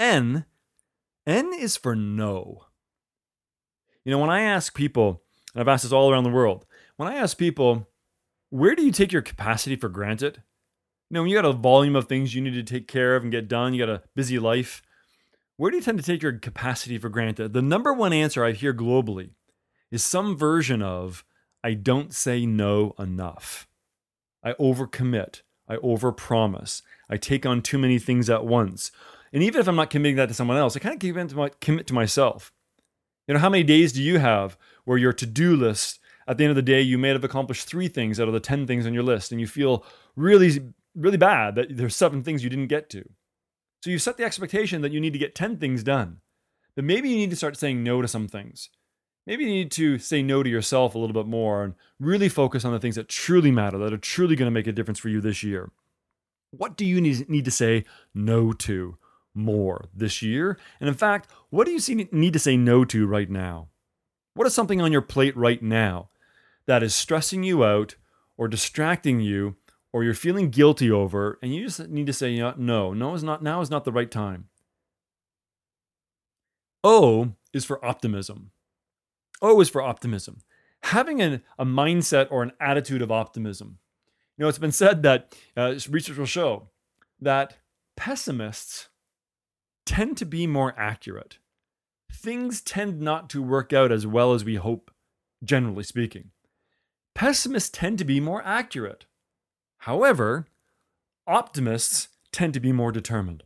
N, 0.00 0.44
N 1.24 1.52
is 1.52 1.76
for 1.76 1.94
no. 1.94 2.67
You 4.08 4.12
know, 4.12 4.20
when 4.20 4.30
I 4.30 4.40
ask 4.40 4.74
people, 4.74 5.22
and 5.52 5.60
I've 5.60 5.68
asked 5.68 5.82
this 5.82 5.92
all 5.92 6.10
around 6.10 6.24
the 6.24 6.30
world, 6.30 6.64
when 6.96 7.12
I 7.12 7.16
ask 7.16 7.36
people, 7.36 7.90
where 8.48 8.74
do 8.74 8.82
you 8.82 8.90
take 8.90 9.12
your 9.12 9.20
capacity 9.20 9.76
for 9.76 9.90
granted? 9.90 10.42
You 11.10 11.14
know, 11.14 11.20
when 11.20 11.30
you 11.30 11.36
got 11.36 11.44
a 11.44 11.52
volume 11.52 11.94
of 11.94 12.08
things 12.08 12.34
you 12.34 12.40
need 12.40 12.54
to 12.54 12.62
take 12.62 12.88
care 12.88 13.16
of 13.16 13.22
and 13.22 13.30
get 13.30 13.48
done, 13.48 13.74
you 13.74 13.84
got 13.84 13.94
a 13.94 14.02
busy 14.16 14.38
life, 14.38 14.80
where 15.58 15.70
do 15.70 15.76
you 15.76 15.82
tend 15.82 15.98
to 15.98 16.04
take 16.04 16.22
your 16.22 16.32
capacity 16.32 16.96
for 16.96 17.10
granted? 17.10 17.52
The 17.52 17.60
number 17.60 17.92
one 17.92 18.14
answer 18.14 18.42
I 18.42 18.52
hear 18.52 18.72
globally 18.72 19.32
is 19.90 20.02
some 20.02 20.38
version 20.38 20.80
of, 20.80 21.22
I 21.62 21.74
don't 21.74 22.14
say 22.14 22.46
no 22.46 22.94
enough. 22.98 23.68
I 24.42 24.54
overcommit. 24.54 25.42
I 25.68 25.76
overpromise. 25.76 26.80
I 27.10 27.18
take 27.18 27.44
on 27.44 27.60
too 27.60 27.76
many 27.76 27.98
things 27.98 28.30
at 28.30 28.46
once. 28.46 28.90
And 29.34 29.42
even 29.42 29.60
if 29.60 29.68
I'm 29.68 29.76
not 29.76 29.90
committing 29.90 30.16
that 30.16 30.28
to 30.28 30.34
someone 30.34 30.56
else, 30.56 30.76
I 30.76 30.78
kind 30.78 30.94
of 30.94 30.98
commit 30.98 31.28
to, 31.28 31.36
my, 31.36 31.50
commit 31.60 31.86
to 31.88 31.94
myself. 31.94 32.54
You 33.28 33.34
know, 33.34 33.40
how 33.40 33.50
many 33.50 33.62
days 33.62 33.92
do 33.92 34.02
you 34.02 34.18
have 34.18 34.56
where 34.84 34.98
your 34.98 35.12
to 35.12 35.26
do 35.26 35.54
list, 35.54 36.00
at 36.26 36.38
the 36.38 36.44
end 36.44 36.50
of 36.50 36.56
the 36.56 36.62
day, 36.62 36.80
you 36.80 36.96
may 36.96 37.10
have 37.10 37.22
accomplished 37.22 37.68
three 37.68 37.88
things 37.88 38.18
out 38.18 38.26
of 38.26 38.34
the 38.34 38.40
10 38.40 38.66
things 38.66 38.86
on 38.86 38.94
your 38.94 39.02
list, 39.02 39.30
and 39.30 39.40
you 39.40 39.46
feel 39.46 39.84
really, 40.16 40.72
really 40.94 41.18
bad 41.18 41.54
that 41.54 41.76
there's 41.76 41.94
seven 41.94 42.22
things 42.22 42.42
you 42.42 42.50
didn't 42.50 42.68
get 42.68 42.88
to? 42.90 43.06
So 43.84 43.90
you 43.90 43.98
set 43.98 44.16
the 44.16 44.24
expectation 44.24 44.80
that 44.80 44.92
you 44.92 45.00
need 45.00 45.12
to 45.12 45.18
get 45.18 45.34
10 45.34 45.58
things 45.58 45.82
done. 45.82 46.20
But 46.74 46.84
maybe 46.84 47.10
you 47.10 47.16
need 47.16 47.30
to 47.30 47.36
start 47.36 47.56
saying 47.56 47.84
no 47.84 48.00
to 48.00 48.08
some 48.08 48.28
things. 48.28 48.70
Maybe 49.26 49.44
you 49.44 49.50
need 49.50 49.70
to 49.72 49.98
say 49.98 50.22
no 50.22 50.42
to 50.42 50.48
yourself 50.48 50.94
a 50.94 50.98
little 50.98 51.12
bit 51.12 51.26
more 51.26 51.62
and 51.62 51.74
really 52.00 52.30
focus 52.30 52.64
on 52.64 52.72
the 52.72 52.80
things 52.80 52.94
that 52.94 53.08
truly 53.08 53.50
matter, 53.50 53.76
that 53.78 53.92
are 53.92 53.98
truly 53.98 54.36
going 54.36 54.46
to 54.46 54.54
make 54.54 54.66
a 54.66 54.72
difference 54.72 54.98
for 54.98 55.10
you 55.10 55.20
this 55.20 55.42
year. 55.42 55.70
What 56.50 56.78
do 56.78 56.86
you 56.86 57.00
need 57.00 57.44
to 57.44 57.50
say 57.50 57.84
no 58.14 58.52
to 58.54 58.96
more 59.38 59.86
this 59.94 60.20
year? 60.20 60.58
And 60.80 60.88
in 60.88 60.94
fact, 60.94 61.30
what 61.50 61.66
do 61.66 61.72
you 61.72 62.08
need 62.12 62.32
to 62.34 62.38
say 62.38 62.56
no 62.56 62.84
to 62.86 63.06
right 63.06 63.30
now? 63.30 63.68
What 64.34 64.46
is 64.46 64.54
something 64.54 64.80
on 64.80 64.92
your 64.92 65.02
plate 65.02 65.36
right 65.36 65.62
now 65.62 66.10
that 66.66 66.82
is 66.82 66.94
stressing 66.94 67.42
you 67.42 67.64
out 67.64 67.96
or 68.36 68.46
distracting 68.46 69.20
you 69.20 69.56
or 69.92 70.04
you're 70.04 70.14
feeling 70.14 70.50
guilty 70.50 70.90
over 70.90 71.38
and 71.42 71.54
you 71.54 71.64
just 71.64 71.88
need 71.88 72.06
to 72.06 72.12
say 72.12 72.30
you 72.30 72.40
know, 72.40 72.54
no 72.56 72.92
no 72.92 73.14
is 73.14 73.24
not 73.24 73.42
now 73.42 73.60
is 73.60 73.70
not 73.70 73.84
the 73.84 73.92
right 73.92 74.10
time 74.10 74.48
o 76.84 77.32
is 77.52 77.64
for 77.64 77.84
optimism 77.84 78.50
o 79.42 79.60
is 79.60 79.68
for 79.68 79.82
optimism 79.82 80.38
having 80.84 81.20
an, 81.20 81.42
a 81.58 81.64
mindset 81.64 82.28
or 82.30 82.42
an 82.42 82.52
attitude 82.60 83.02
of 83.02 83.10
optimism 83.10 83.78
you 84.36 84.42
know 84.42 84.48
it's 84.48 84.58
been 84.58 84.70
said 84.70 85.02
that 85.02 85.34
uh, 85.56 85.74
research 85.88 86.16
will 86.16 86.26
show 86.26 86.68
that 87.20 87.56
pessimists 87.96 88.88
tend 89.88 90.16
to 90.16 90.24
be 90.24 90.46
more 90.46 90.74
accurate 90.76 91.38
things 92.12 92.60
tend 92.60 93.00
not 93.00 93.28
to 93.30 93.42
work 93.42 93.72
out 93.72 93.92
as 93.92 94.06
well 94.06 94.32
as 94.32 94.44
we 94.44 94.56
hope 94.56 94.90
generally 95.42 95.84
speaking 95.84 96.30
pessimists 97.14 97.70
tend 97.70 97.98
to 97.98 98.04
be 98.04 98.20
more 98.20 98.42
accurate 98.44 99.06
However, 99.78 100.46
optimists 101.26 102.08
tend 102.32 102.54
to 102.54 102.60
be 102.60 102.72
more 102.72 102.92
determined. 102.92 103.44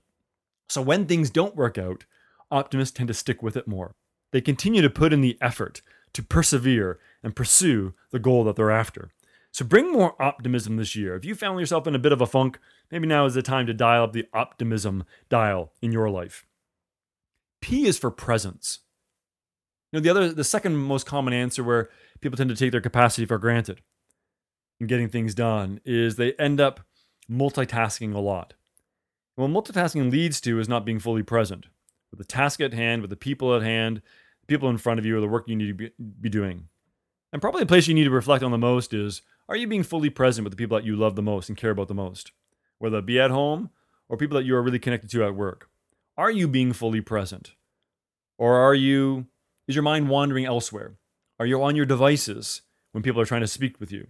So 0.68 0.80
when 0.80 1.06
things 1.06 1.30
don't 1.30 1.56
work 1.56 1.76
out, 1.76 2.04
optimists 2.50 2.96
tend 2.96 3.08
to 3.08 3.14
stick 3.14 3.42
with 3.42 3.56
it 3.56 3.68
more. 3.68 3.94
They 4.32 4.40
continue 4.40 4.82
to 4.82 4.90
put 4.90 5.12
in 5.12 5.20
the 5.20 5.36
effort 5.40 5.82
to 6.14 6.22
persevere 6.22 6.98
and 7.22 7.36
pursue 7.36 7.94
the 8.10 8.18
goal 8.18 8.44
that 8.44 8.56
they're 8.56 8.70
after. 8.70 9.10
So 9.52 9.66
bring 9.66 9.92
more 9.92 10.20
optimism 10.20 10.78
this 10.78 10.96
year. 10.96 11.14
If 11.14 11.26
you 11.26 11.34
found 11.34 11.60
yourself 11.60 11.86
in 11.86 11.94
a 11.94 11.98
bit 11.98 12.12
of 12.12 12.22
a 12.22 12.26
funk, 12.26 12.58
maybe 12.90 13.06
now 13.06 13.26
is 13.26 13.34
the 13.34 13.42
time 13.42 13.66
to 13.66 13.74
dial 13.74 14.04
up 14.04 14.14
the 14.14 14.26
optimism 14.32 15.04
dial 15.28 15.72
in 15.82 15.92
your 15.92 16.08
life. 16.08 16.46
P 17.60 17.86
is 17.86 17.98
for 17.98 18.10
presence. 18.10 18.80
You 19.92 19.98
know, 19.98 20.02
the 20.02 20.10
other 20.10 20.32
the 20.32 20.42
second 20.42 20.76
most 20.78 21.04
common 21.04 21.34
answer 21.34 21.62
where 21.62 21.90
people 22.22 22.38
tend 22.38 22.48
to 22.48 22.56
take 22.56 22.72
their 22.72 22.80
capacity 22.80 23.26
for 23.26 23.36
granted 23.36 23.82
in 24.80 24.86
getting 24.86 25.10
things 25.10 25.34
done 25.34 25.80
is 25.84 26.16
they 26.16 26.32
end 26.34 26.60
up 26.60 26.80
multitasking 27.30 28.14
a 28.14 28.18
lot. 28.18 28.54
what 29.34 29.50
multitasking 29.50 30.10
leads 30.10 30.40
to 30.40 30.58
is 30.58 30.68
not 30.68 30.86
being 30.86 30.98
fully 30.98 31.22
present 31.22 31.66
with 32.10 32.18
the 32.18 32.24
task 32.24 32.60
at 32.60 32.72
hand, 32.72 33.02
with 33.02 33.10
the 33.10 33.16
people 33.16 33.54
at 33.54 33.62
hand, 33.62 34.02
the 34.40 34.46
people 34.46 34.68
in 34.70 34.78
front 34.78 34.98
of 34.98 35.06
you, 35.06 35.16
or 35.16 35.20
the 35.20 35.28
work 35.28 35.46
you 35.46 35.56
need 35.56 35.68
to 35.68 35.74
be, 35.74 35.90
be 36.20 36.28
doing. 36.28 36.68
And 37.32 37.40
probably 37.40 37.60
the 37.60 37.66
place 37.66 37.86
you 37.86 37.94
need 37.94 38.04
to 38.04 38.10
reflect 38.10 38.44
on 38.44 38.50
the 38.50 38.58
most 38.58 38.92
is 38.92 39.22
are 39.48 39.56
you 39.56 39.66
being 39.66 39.82
fully 39.82 40.10
present 40.10 40.44
with 40.44 40.52
the 40.52 40.56
people 40.56 40.76
that 40.76 40.86
you 40.86 40.96
love 40.96 41.16
the 41.16 41.22
most 41.22 41.48
and 41.48 41.58
care 41.58 41.70
about 41.70 41.88
the 41.88 41.94
most? 41.94 42.32
Whether 42.78 42.98
it 42.98 43.06
be 43.06 43.20
at 43.20 43.30
home 43.30 43.70
or 44.08 44.16
people 44.16 44.36
that 44.36 44.44
you 44.44 44.54
are 44.54 44.62
really 44.62 44.78
connected 44.78 45.10
to 45.10 45.24
at 45.24 45.34
work. 45.34 45.68
Are 46.16 46.30
you 46.30 46.46
being 46.46 46.72
fully 46.72 47.00
present? 47.00 47.52
Or 48.38 48.56
are 48.56 48.74
you, 48.74 49.26
is 49.66 49.74
your 49.74 49.82
mind 49.82 50.08
wandering 50.08 50.44
elsewhere? 50.44 50.96
Are 51.38 51.46
you 51.46 51.62
on 51.62 51.76
your 51.76 51.86
devices 51.86 52.62
when 52.92 53.02
people 53.02 53.20
are 53.20 53.26
trying 53.26 53.40
to 53.40 53.46
speak 53.46 53.80
with 53.80 53.90
you? 53.90 54.08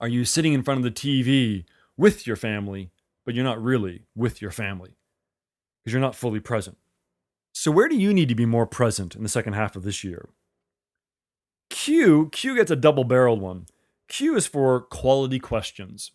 Are 0.00 0.08
you 0.08 0.24
sitting 0.24 0.52
in 0.52 0.62
front 0.62 0.78
of 0.78 0.84
the 0.84 0.90
TV 0.90 1.64
with 1.96 2.26
your 2.26 2.36
family, 2.36 2.90
but 3.24 3.34
you're 3.34 3.44
not 3.44 3.62
really 3.62 4.02
with 4.16 4.42
your 4.42 4.50
family 4.50 4.96
because 5.78 5.92
you're 5.92 6.00
not 6.00 6.16
fully 6.16 6.40
present? 6.40 6.78
So, 7.52 7.70
where 7.70 7.88
do 7.88 7.96
you 7.96 8.14
need 8.14 8.28
to 8.30 8.34
be 8.34 8.46
more 8.46 8.66
present 8.66 9.14
in 9.14 9.22
the 9.22 9.28
second 9.28 9.52
half 9.52 9.76
of 9.76 9.82
this 9.82 10.02
year? 10.02 10.30
Q, 11.68 12.30
Q 12.32 12.56
gets 12.56 12.70
a 12.70 12.76
double 12.76 13.04
barreled 13.04 13.40
one. 13.40 13.66
Q 14.12 14.36
is 14.36 14.46
for 14.46 14.78
quality 14.78 15.38
questions. 15.38 16.10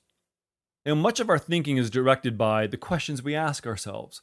And 0.85 1.01
much 1.01 1.19
of 1.19 1.31
our 1.31 1.39
thinking 1.39 1.77
is 1.77 1.89
directed 1.89 2.37
by 2.37 2.67
the 2.67 2.77
questions 2.77 3.23
we 3.23 3.33
ask 3.33 3.65
ourselves. 3.65 4.21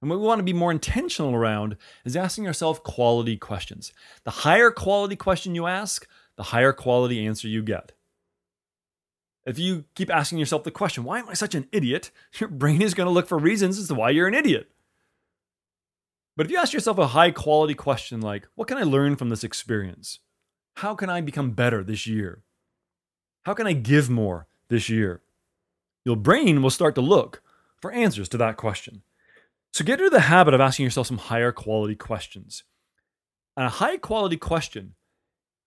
And 0.00 0.08
what 0.08 0.20
we 0.20 0.26
want 0.26 0.38
to 0.38 0.44
be 0.44 0.52
more 0.52 0.70
intentional 0.70 1.34
around 1.34 1.76
is 2.04 2.14
asking 2.14 2.46
ourselves 2.46 2.78
quality 2.84 3.36
questions. 3.36 3.92
The 4.22 4.30
higher 4.30 4.70
quality 4.70 5.16
question 5.16 5.56
you 5.56 5.66
ask, 5.66 6.06
the 6.36 6.44
higher 6.44 6.72
quality 6.72 7.26
answer 7.26 7.48
you 7.48 7.64
get. 7.64 7.90
If 9.44 9.58
you 9.58 9.86
keep 9.96 10.08
asking 10.08 10.38
yourself 10.38 10.62
the 10.62 10.70
question, 10.70 11.02
why 11.02 11.18
am 11.18 11.28
I 11.28 11.34
such 11.34 11.56
an 11.56 11.66
idiot? 11.72 12.12
Your 12.38 12.48
brain 12.48 12.80
is 12.80 12.94
going 12.94 13.08
to 13.08 13.12
look 13.12 13.26
for 13.26 13.38
reasons 13.38 13.76
as 13.76 13.88
to 13.88 13.94
why 13.94 14.10
you're 14.10 14.28
an 14.28 14.34
idiot. 14.34 14.70
But 16.36 16.46
if 16.46 16.52
you 16.52 16.58
ask 16.58 16.72
yourself 16.72 16.98
a 16.98 17.08
high 17.08 17.32
quality 17.32 17.74
question 17.74 18.20
like, 18.20 18.46
what 18.54 18.68
can 18.68 18.78
I 18.78 18.84
learn 18.84 19.16
from 19.16 19.30
this 19.30 19.42
experience? 19.42 20.20
How 20.76 20.94
can 20.94 21.10
I 21.10 21.22
become 21.22 21.50
better 21.50 21.82
this 21.82 22.06
year? 22.06 22.44
How 23.46 23.54
can 23.54 23.68
I 23.68 23.74
give 23.74 24.10
more 24.10 24.48
this 24.68 24.88
year? 24.88 25.22
Your 26.04 26.16
brain 26.16 26.62
will 26.62 26.70
start 26.70 26.96
to 26.96 27.00
look 27.00 27.42
for 27.80 27.92
answers 27.92 28.28
to 28.30 28.36
that 28.38 28.56
question. 28.56 29.02
So 29.72 29.84
get 29.84 30.00
into 30.00 30.10
the 30.10 30.18
habit 30.22 30.52
of 30.52 30.60
asking 30.60 30.82
yourself 30.82 31.06
some 31.06 31.18
higher 31.18 31.52
quality 31.52 31.94
questions. 31.94 32.64
And 33.56 33.64
a 33.64 33.68
high 33.68 33.98
quality 33.98 34.36
question 34.36 34.96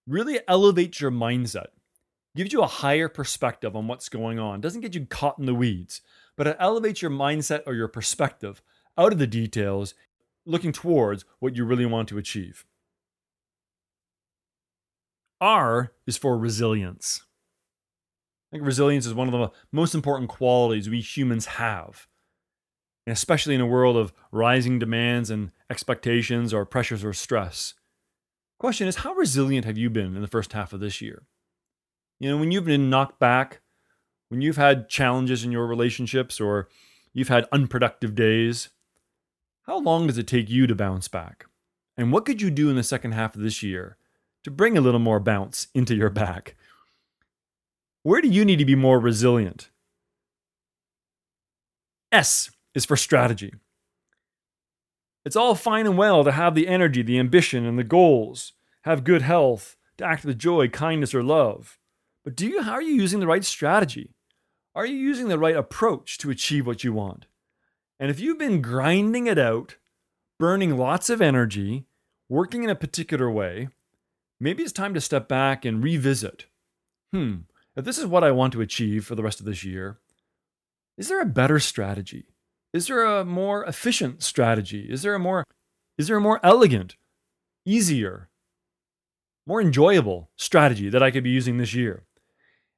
really 0.06 0.42
elevates 0.46 1.00
your 1.00 1.10
mindset 1.10 1.68
gives 2.36 2.52
you 2.52 2.62
a 2.62 2.68
higher 2.68 3.08
perspective 3.08 3.78
on 3.78 3.88
what's 3.88 4.10
going 4.10 4.40
on. 4.40 4.60
Doesn't 4.60 4.82
get 4.82 4.94
you 4.94 5.06
caught 5.06 5.40
in 5.40 5.46
the 5.46 5.56
weeds, 5.56 6.02
but 6.36 6.48
it 6.48 6.58
elevates 6.60 7.02
your 7.02 7.12
mindset 7.12 7.64
or 7.66 7.76
your 7.76 7.88
perspective 7.88 8.62
out 8.98 9.14
of 9.14 9.20
the 9.20 9.28
details, 9.28 9.94
looking 10.46 10.74
towards 10.74 11.24
what 11.40 11.56
you 11.56 11.64
really 11.64 11.86
want 11.86 12.10
to 12.10 12.18
achieve. 12.18 12.66
R 15.40 15.94
is 16.06 16.18
for 16.18 16.38
resilience. 16.38 17.24
I 18.52 18.56
think 18.56 18.66
resilience 18.66 19.06
is 19.06 19.14
one 19.14 19.28
of 19.28 19.32
the 19.32 19.52
most 19.72 19.94
important 19.94 20.30
qualities 20.30 20.90
we 20.90 21.02
humans 21.02 21.46
have. 21.46 22.08
And 23.06 23.14
especially 23.14 23.56
in 23.56 23.62
a 23.62 23.68
world 23.68 23.96
of 23.96 24.14
rising 24.32 24.80
demands 24.80 25.30
and 25.30 25.52
expectations 25.70 26.54
or 26.54 26.66
pressures 26.66 27.04
or 27.04 27.14
stress. 27.14 27.76
Question 28.60 28.88
is, 28.88 28.98
how 28.98 29.14
resilient 29.14 29.66
have 29.66 29.78
you 29.78 29.90
been 29.90 30.16
in 30.16 30.22
the 30.22 30.28
first 30.28 30.54
half 30.54 30.74
of 30.74 30.80
this 30.80 31.00
year? 31.00 31.24
You 32.20 32.30
know, 32.30 32.38
when 32.38 32.52
you've 32.52 32.66
been 32.66 32.90
knocked 32.90 33.20
back, 33.20 33.62
when 34.30 34.42
you've 34.42 34.58
had 34.58 34.90
challenges 34.90 35.44
in 35.44 35.52
your 35.52 35.66
relationships 35.66 36.42
or 36.42 36.68
you've 37.14 37.30
had 37.30 37.48
unproductive 37.52 38.16
days, 38.16 38.70
how 39.64 39.80
long 39.80 40.08
does 40.08 40.18
it 40.18 40.28
take 40.28 40.50
you 40.50 40.68
to 40.68 40.76
bounce 40.76 41.08
back? 41.08 41.46
And 41.96 42.12
what 42.12 42.26
could 42.26 42.42
you 42.42 42.50
do 42.50 42.70
in 42.70 42.76
the 42.76 42.84
second 42.84 43.12
half 43.12 43.36
of 43.36 43.42
this 43.42 43.62
year 43.62 43.98
to 44.44 44.52
bring 44.52 44.78
a 44.78 44.82
little 44.82 45.00
more 45.00 45.20
bounce 45.20 45.68
into 45.74 45.96
your 45.96 46.10
back? 46.10 46.56
Where 48.04 48.22
do 48.22 48.28
you 48.28 48.46
need 48.46 48.60
to 48.60 48.66
be 48.66 48.76
more 48.76 49.00
resilient? 49.00 49.70
S 52.12 52.50
is 52.74 52.86
for 52.86 52.96
strategy. 52.96 53.54
It's 55.26 55.36
all 55.36 55.54
fine 55.54 55.86
and 55.86 55.98
well 55.98 56.24
to 56.24 56.32
have 56.32 56.56
the 56.56 56.68
energy, 56.68 57.02
the 57.02 57.20
ambition, 57.20 57.66
and 57.66 57.78
the 57.78 57.84
goals, 57.84 58.54
have 58.84 59.04
good 59.04 59.22
health, 59.22 59.76
to 59.98 60.06
act 60.06 60.24
with 60.24 60.40
joy, 60.40 60.70
kindness, 60.70 61.14
or 61.14 61.22
love. 61.22 61.78
But 62.24 62.36
do 62.36 62.48
you 62.48 62.62
how 62.62 62.72
are 62.72 62.82
you 62.82 62.94
using 62.94 63.20
the 63.20 63.28
right 63.28 63.44
strategy? 63.44 64.14
Are 64.74 64.86
you 64.86 64.96
using 64.96 65.28
the 65.28 65.40
right 65.40 65.56
approach 65.56 66.18
to 66.20 66.30
achieve 66.30 66.66
what 66.66 66.84
you 66.84 66.94
want? 66.94 67.26
And 68.00 68.10
if 68.10 68.20
you've 68.20 68.38
been 68.38 68.62
grinding 68.62 69.28
it 69.28 69.38
out, 69.38 69.76
burning 70.40 70.78
lots 70.78 71.10
of 71.10 71.22
energy, 71.22 71.86
working 72.30 72.64
in 72.64 72.70
a 72.70 72.76
particular 72.76 73.30
way, 73.30 73.68
maybe 74.40 74.64
it's 74.64 74.72
time 74.72 74.94
to 74.94 75.02
step 75.02 75.28
back 75.28 75.66
and 75.66 75.84
revisit. 75.84 76.46
Hmm, 77.12 77.40
if 77.80 77.86
this 77.86 77.98
is 77.98 78.06
what 78.06 78.24
I 78.24 78.32
want 78.32 78.54
to 78.54 78.62
achieve 78.62 79.06
for 79.06 79.16
the 79.16 79.24
rest 79.24 79.40
of 79.40 79.46
this 79.46 79.64
year, 79.64 80.00
is 80.98 81.08
there 81.08 81.22
a 81.22 81.26
better 81.26 81.60
strategy? 81.60 82.26
Is 82.74 82.88
there 82.88 83.04
a 83.06 83.26
more 83.26 83.64
efficient 83.64 84.22
strategy? 84.22 84.88
Is 84.90 85.02
there 85.02 85.16
a 85.16 85.20
more 85.20 85.46
is 85.98 86.08
there 86.08 86.18
a 86.18 86.22
more 86.22 86.40
elegant, 86.44 86.96
easier, 87.66 88.30
more 89.46 89.62
enjoyable 89.62 90.30
strategy 90.36 90.90
that 90.90 91.04
I 91.04 91.12
could 91.12 91.24
be 91.24 91.30
using 91.30 91.58
this 91.58 91.74
year? 91.74 92.04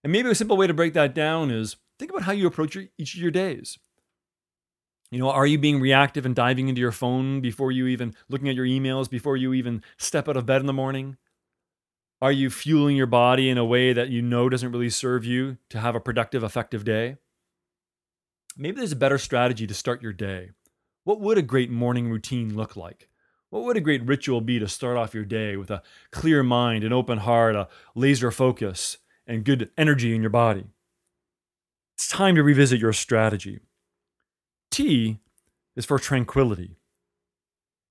And 0.04 0.14
maybe 0.14 0.30
a 0.30 0.36
simple 0.36 0.58
way 0.58 0.68
to 0.68 0.74
break 0.74 0.94
that 0.94 1.14
down 1.14 1.52
is 1.52 1.78
think 2.00 2.12
about 2.12 2.24
how 2.24 2.32
you 2.32 2.48
approach 2.48 2.78
each 2.98 3.16
of 3.16 3.22
your 3.22 3.32
days. 3.32 3.78
You 5.12 5.20
know, 5.20 5.30
are 5.30 5.46
you 5.46 5.58
being 5.58 5.82
reactive 5.82 6.26
and 6.26 6.36
diving 6.36 6.70
into 6.70 6.80
your 6.80 6.94
phone 6.94 7.42
before 7.42 7.72
you 7.72 7.88
even 7.88 8.16
looking 8.30 8.50
at 8.50 8.56
your 8.56 8.66
emails, 8.66 9.10
before 9.10 9.36
you 9.36 9.54
even 9.54 9.84
step 9.98 10.30
out 10.30 10.38
of 10.38 10.46
bed 10.46 10.62
in 10.62 10.68
the 10.68 10.74
morning? 10.74 11.18
Are 12.22 12.32
you 12.32 12.52
fueling 12.52 12.96
your 12.96 13.08
body 13.08 13.50
in 13.50 13.58
a 13.58 13.66
way 13.66 13.94
that 13.94 14.10
you 14.10 14.22
know 14.22 14.48
doesn't 14.48 14.72
really 14.72 14.92
serve 14.92 15.26
you 15.26 15.58
to 15.70 15.80
have 15.80 15.96
a 15.96 16.00
productive, 16.00 16.44
effective 16.44 16.86
day? 16.86 17.18
Maybe 18.56 18.78
there's 18.78 18.92
a 18.92 18.98
better 18.98 19.18
strategy 19.18 19.66
to 19.66 19.74
start 19.74 20.04
your 20.04 20.14
day. 20.14 20.52
What 21.04 21.20
would 21.20 21.40
a 21.40 21.42
great 21.42 21.72
morning 21.72 22.12
routine 22.12 22.56
look 22.56 22.76
like? 22.76 23.10
What 23.50 23.64
would 23.64 23.76
a 23.76 23.82
great 23.82 24.06
ritual 24.06 24.40
be 24.40 24.60
to 24.60 24.68
start 24.68 24.98
off 24.98 25.16
your 25.16 25.26
day 25.26 25.58
with 25.58 25.72
a 25.72 25.82
clear 26.12 26.44
mind, 26.44 26.84
an 26.84 26.94
open 26.94 27.18
heart, 27.18 27.56
a 27.56 27.68
laser 27.96 28.30
focus, 28.30 28.98
and 29.26 29.44
good 29.44 29.72
energy 29.76 30.14
in 30.14 30.22
your 30.22 30.30
body? 30.30 30.66
It's 31.96 32.08
time 32.08 32.36
to 32.36 32.44
revisit 32.44 32.80
your 32.80 32.94
strategy. 32.94 33.62
T 34.70 35.20
is 35.76 35.86
for 35.86 35.98
tranquility. 35.98 36.78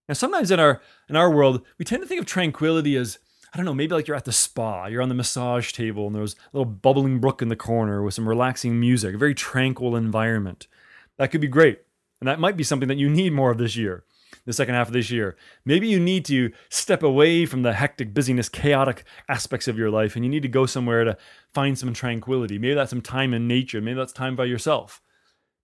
Now, 0.09 0.15
sometimes 0.15 0.53
in 0.53 0.61
our 0.61 0.81
in 1.09 1.17
our 1.17 1.31
world, 1.31 1.67
we 1.79 1.85
tend 1.85 2.03
to 2.03 2.09
think 2.09 2.21
of 2.21 2.27
tranquility 2.27 2.97
as 2.97 3.19
I 3.53 3.57
don't 3.57 3.67
know, 3.67 3.75
maybe 3.75 3.95
like 3.95 4.07
you're 4.07 4.17
at 4.17 4.25
the 4.25 4.33
spa, 4.33 4.87
you're 4.87 5.03
on 5.03 5.09
the 5.09 5.15
massage 5.15 5.73
table, 5.73 6.07
and 6.07 6.15
there's 6.15 6.35
a 6.35 6.57
little 6.57 6.73
bubbling 6.73 7.19
brook 7.19 7.43
in 7.43 7.49
the 7.49 7.57
corner 7.57 8.03
with 8.03 8.15
some 8.15 8.29
relaxing 8.29 8.79
music, 8.79 9.15
a 9.15 9.19
very 9.19 9.35
tranquil 9.35 9.97
environment. 9.97 10.69
That 11.17 11.33
could 11.33 11.41
be 11.41 11.49
great, 11.49 11.81
and 12.21 12.29
that 12.29 12.39
might 12.39 12.57
be 12.57 12.63
something 12.63 12.89
that 12.89 12.99
you 12.99 13.11
need 13.11 13.33
more 13.33 13.51
of 13.51 13.59
this 13.59 13.75
year, 13.75 14.05
the 14.47 14.53
second 14.53 14.77
half 14.77 14.87
of 14.87 14.93
this 14.93 15.11
year. 15.11 15.37
Maybe 15.65 15.89
you 15.89 15.99
need 15.99 16.25
to 16.27 16.53
step 16.69 17.03
away 17.03 17.45
from 17.45 17.63
the 17.63 17.73
hectic, 17.73 18.15
busyness, 18.15 18.49
chaotic 18.49 19.05
aspects 19.29 19.67
of 19.67 19.77
your 19.77 19.91
life, 19.91 20.15
and 20.15 20.25
you 20.25 20.31
need 20.31 20.43
to 20.43 20.49
go 20.49 20.65
somewhere 20.65 21.03
to 21.03 21.17
find 21.53 21.77
some 21.77 21.93
tranquility. 21.93 22.57
Maybe 22.57 22.75
that's 22.75 22.91
some 22.91 23.03
time 23.03 23.35
in 23.35 23.49
nature. 23.49 23.81
Maybe 23.81 23.99
that's 23.99 24.13
time 24.13 24.37
by 24.37 24.45
yourself. 24.45 25.03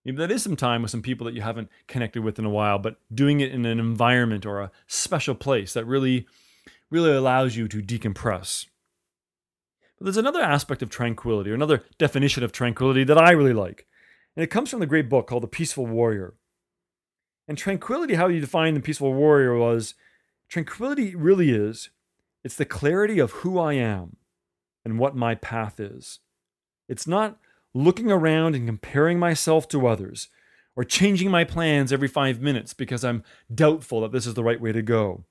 Maybe 0.05 0.19
that 0.19 0.31
is 0.33 0.43
some 0.43 0.57
time 0.57 0.83
with 0.83 0.91
some 0.91 1.03
people 1.03 1.25
that 1.27 1.35
you 1.35 1.43
haven't 1.43 1.69
connected 1.87 2.23
with 2.23 2.39
in 2.39 2.45
a 2.45 2.51
while, 2.51 2.79
but 2.79 2.97
doing 3.15 3.41
it 3.41 3.53
in 3.53 3.65
an 3.65 3.79
environment 3.79 4.45
or 4.45 4.61
a 4.61 4.71
special 4.87 5.35
place 5.35 5.73
that 5.73 5.85
really, 5.85 6.27
really 6.91 7.13
allows 7.13 7.57
you 7.57 7.69
to 7.69 7.83
decompress. 7.83 8.67
But 9.99 10.05
there's 10.05 10.17
another 10.17 10.43
aspect 10.43 10.83
of 10.83 10.91
tranquility, 10.91 11.51
or 11.51 11.55
another 11.55 11.85
definition 11.99 12.43
of 12.45 12.53
tranquility 12.53 13.05
that 13.05 13.19
I 13.19 13.31
really 13.31 13.53
like. 13.53 13.87
And 14.37 14.43
it 14.43 14.51
comes 14.51 14.71
from 14.71 14.81
the 14.81 14.87
great 14.87 15.09
book 15.09 15.27
called 15.27 15.43
The 15.43 15.49
Peaceful 15.49 15.87
Warrior. 15.87 16.35
And 17.49 17.57
tranquility, 17.57 18.15
how 18.15 18.29
you 18.29 18.41
define 18.41 18.75
the 18.75 18.81
peaceful 18.81 19.15
warrior 19.15 19.57
was 19.57 19.95
tranquility 20.49 21.15
really 21.15 21.51
is 21.51 21.91
it's 22.45 22.57
the 22.57 22.65
clarity 22.65 23.19
of 23.19 23.33
who 23.33 23.59
I 23.59 23.75
am 23.75 24.17
and 24.85 24.99
what 24.99 25.17
my 25.17 25.35
path 25.35 25.81
is. 25.81 26.21
It's 26.89 27.07
not 27.07 27.39
looking 27.75 28.11
around 28.11 28.55
and 28.55 28.67
comparing 28.67 29.19
myself 29.19 29.69
to 29.69 29.87
others, 29.87 30.29
or 30.77 30.85
changing 30.85 31.31
my 31.31 31.45
plans 31.45 31.93
every 31.93 32.09
five 32.09 32.41
minutes 32.41 32.75
because 32.75 33.05
I'm 33.05 33.25
doubtful 33.53 34.03
that 34.03 34.13
this 34.13 34.27
is 34.27 34.35
the 34.35 34.45
right 34.45 34.61
way 34.61 34.73
to 34.73 34.83
go. 34.83 35.25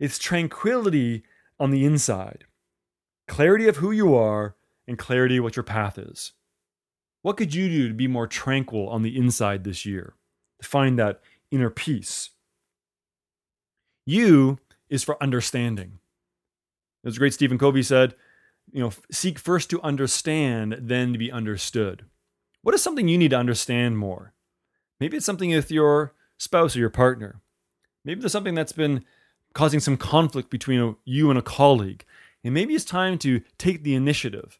It's 0.00 0.18
tranquility 0.18 1.22
on 1.60 1.70
the 1.70 1.84
inside, 1.84 2.44
clarity 3.28 3.68
of 3.68 3.76
who 3.76 3.92
you 3.92 4.14
are, 4.14 4.56
and 4.88 4.98
clarity 4.98 5.38
what 5.38 5.54
your 5.54 5.62
path 5.62 5.98
is. 5.98 6.32
What 7.22 7.36
could 7.36 7.54
you 7.54 7.68
do 7.68 7.88
to 7.88 7.94
be 7.94 8.08
more 8.08 8.26
tranquil 8.26 8.88
on 8.88 9.02
the 9.02 9.16
inside 9.16 9.62
this 9.62 9.84
year, 9.84 10.14
to 10.62 10.66
find 10.66 10.98
that 10.98 11.20
inner 11.50 11.68
peace? 11.68 12.30
U 14.06 14.58
is 14.88 15.04
for 15.04 15.22
understanding. 15.22 15.98
As 17.04 17.18
great 17.18 17.34
Stephen 17.34 17.58
Covey 17.58 17.82
said, 17.82 18.14
you 18.72 18.80
know, 18.80 18.92
seek 19.10 19.38
first 19.38 19.68
to 19.70 19.82
understand, 19.82 20.78
then 20.80 21.12
to 21.12 21.18
be 21.18 21.30
understood. 21.30 22.06
What 22.62 22.74
is 22.74 22.82
something 22.82 23.06
you 23.06 23.18
need 23.18 23.30
to 23.30 23.38
understand 23.38 23.98
more? 23.98 24.32
Maybe 24.98 25.16
it's 25.16 25.26
something 25.26 25.50
with 25.50 25.70
your 25.70 26.14
spouse 26.38 26.74
or 26.74 26.78
your 26.78 26.90
partner. 26.90 27.40
Maybe 28.04 28.20
there's 28.20 28.32
something 28.32 28.54
that's 28.54 28.72
been 28.72 29.04
causing 29.54 29.80
some 29.80 29.96
conflict 29.96 30.50
between 30.50 30.96
you 31.04 31.30
and 31.30 31.38
a 31.38 31.42
colleague. 31.42 32.04
And 32.44 32.54
maybe 32.54 32.74
it's 32.74 32.84
time 32.84 33.18
to 33.18 33.42
take 33.58 33.82
the 33.82 33.94
initiative. 33.94 34.58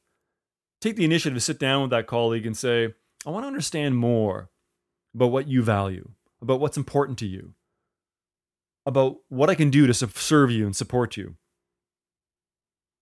Take 0.80 0.96
the 0.96 1.04
initiative 1.04 1.36
to 1.36 1.40
sit 1.40 1.58
down 1.58 1.82
with 1.82 1.90
that 1.90 2.06
colleague 2.06 2.46
and 2.46 2.56
say, 2.56 2.94
I 3.26 3.30
want 3.30 3.44
to 3.44 3.48
understand 3.48 3.96
more 3.96 4.50
about 5.14 5.30
what 5.30 5.48
you 5.48 5.62
value, 5.62 6.10
about 6.40 6.60
what's 6.60 6.76
important 6.76 7.18
to 7.18 7.26
you, 7.26 7.54
about 8.86 9.18
what 9.28 9.50
I 9.50 9.54
can 9.54 9.70
do 9.70 9.86
to 9.86 9.94
serve 9.94 10.50
you 10.50 10.64
and 10.66 10.74
support 10.74 11.16
you. 11.16 11.36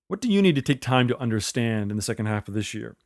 What 0.08 0.20
do 0.20 0.30
you 0.30 0.42
need 0.42 0.54
to 0.54 0.62
take 0.62 0.80
time 0.80 1.06
to 1.08 1.18
understand 1.18 1.90
in 1.90 1.96
the 1.96 2.02
second 2.02 2.26
half 2.26 2.48
of 2.48 2.54
this 2.54 2.74
year? 2.74 2.96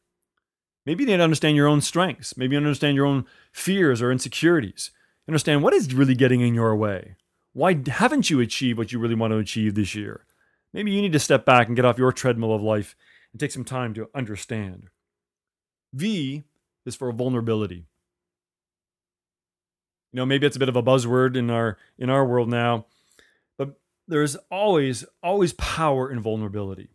Maybe 0.86 1.04
you 1.04 1.10
need 1.10 1.18
to 1.18 1.22
understand 1.22 1.56
your 1.56 1.68
own 1.68 1.80
strengths. 1.80 2.36
Maybe 2.36 2.54
you 2.54 2.58
understand 2.58 2.96
your 2.96 3.06
own 3.06 3.26
fears 3.52 4.00
or 4.00 4.10
insecurities. 4.10 4.90
Understand 5.28 5.62
what 5.62 5.74
is 5.74 5.94
really 5.94 6.14
getting 6.14 6.40
in 6.40 6.54
your 6.54 6.74
way. 6.74 7.16
Why 7.52 7.80
haven't 7.86 8.30
you 8.30 8.40
achieved 8.40 8.78
what 8.78 8.92
you 8.92 8.98
really 8.98 9.14
want 9.14 9.32
to 9.32 9.38
achieve 9.38 9.74
this 9.74 9.94
year? 9.94 10.24
Maybe 10.72 10.90
you 10.90 11.02
need 11.02 11.12
to 11.12 11.18
step 11.18 11.44
back 11.44 11.66
and 11.66 11.76
get 11.76 11.84
off 11.84 11.98
your 11.98 12.12
treadmill 12.12 12.54
of 12.54 12.62
life 12.62 12.96
and 13.32 13.40
take 13.40 13.50
some 13.50 13.64
time 13.64 13.92
to 13.94 14.08
understand. 14.14 14.88
V 15.92 16.44
is 16.86 16.96
for 16.96 17.12
vulnerability. 17.12 17.86
You 20.12 20.16
know, 20.16 20.26
maybe 20.26 20.46
it's 20.46 20.56
a 20.56 20.58
bit 20.60 20.68
of 20.68 20.76
a 20.76 20.82
buzzword 20.82 21.36
in 21.36 21.50
our 21.50 21.78
in 21.98 22.10
our 22.10 22.24
world 22.24 22.48
now, 22.48 22.86
but 23.56 23.78
there's 24.08 24.36
always, 24.50 25.04
always 25.22 25.52
power 25.54 26.10
in 26.10 26.20
vulnerability. 26.20 26.90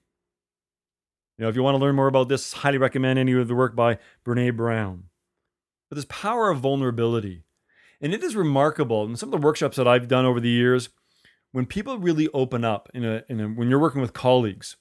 You 1.38 1.44
know, 1.44 1.50
if 1.50 1.56
you 1.56 1.64
want 1.64 1.76
to 1.76 1.80
learn 1.80 1.96
more 1.96 2.08
about 2.08 2.30
this, 2.30 2.54
highly 2.54 2.78
recommend 2.80 3.20
any 3.20 3.34
of 3.34 3.48
the 3.48 3.56
work 3.56 3.76
by 3.76 4.00
Brene 4.26 4.56
Brown. 4.56 5.06
But 5.90 5.96
this 5.96 6.06
power 6.06 6.50
of 6.50 6.60
vulnerability, 6.60 7.44
and 8.02 8.14
it 8.14 8.24
is 8.24 8.36
remarkable. 8.36 9.06
In 9.06 9.16
some 9.16 9.34
of 9.34 9.40
the 9.40 9.46
workshops 9.46 9.78
that 9.78 9.88
I've 9.88 10.08
done 10.08 10.26
over 10.26 10.40
the 10.40 10.50
years, 10.50 10.90
when 11.52 11.66
people 11.66 11.98
really 11.98 12.28
open 12.34 12.64
up 12.64 12.90
in 12.94 13.04
a, 13.06 13.24
in 13.30 13.40
a 13.40 13.48
when 13.48 13.70
you're 13.70 13.80
working 13.80 14.02
with 14.02 14.14
colleagues, 14.14 14.76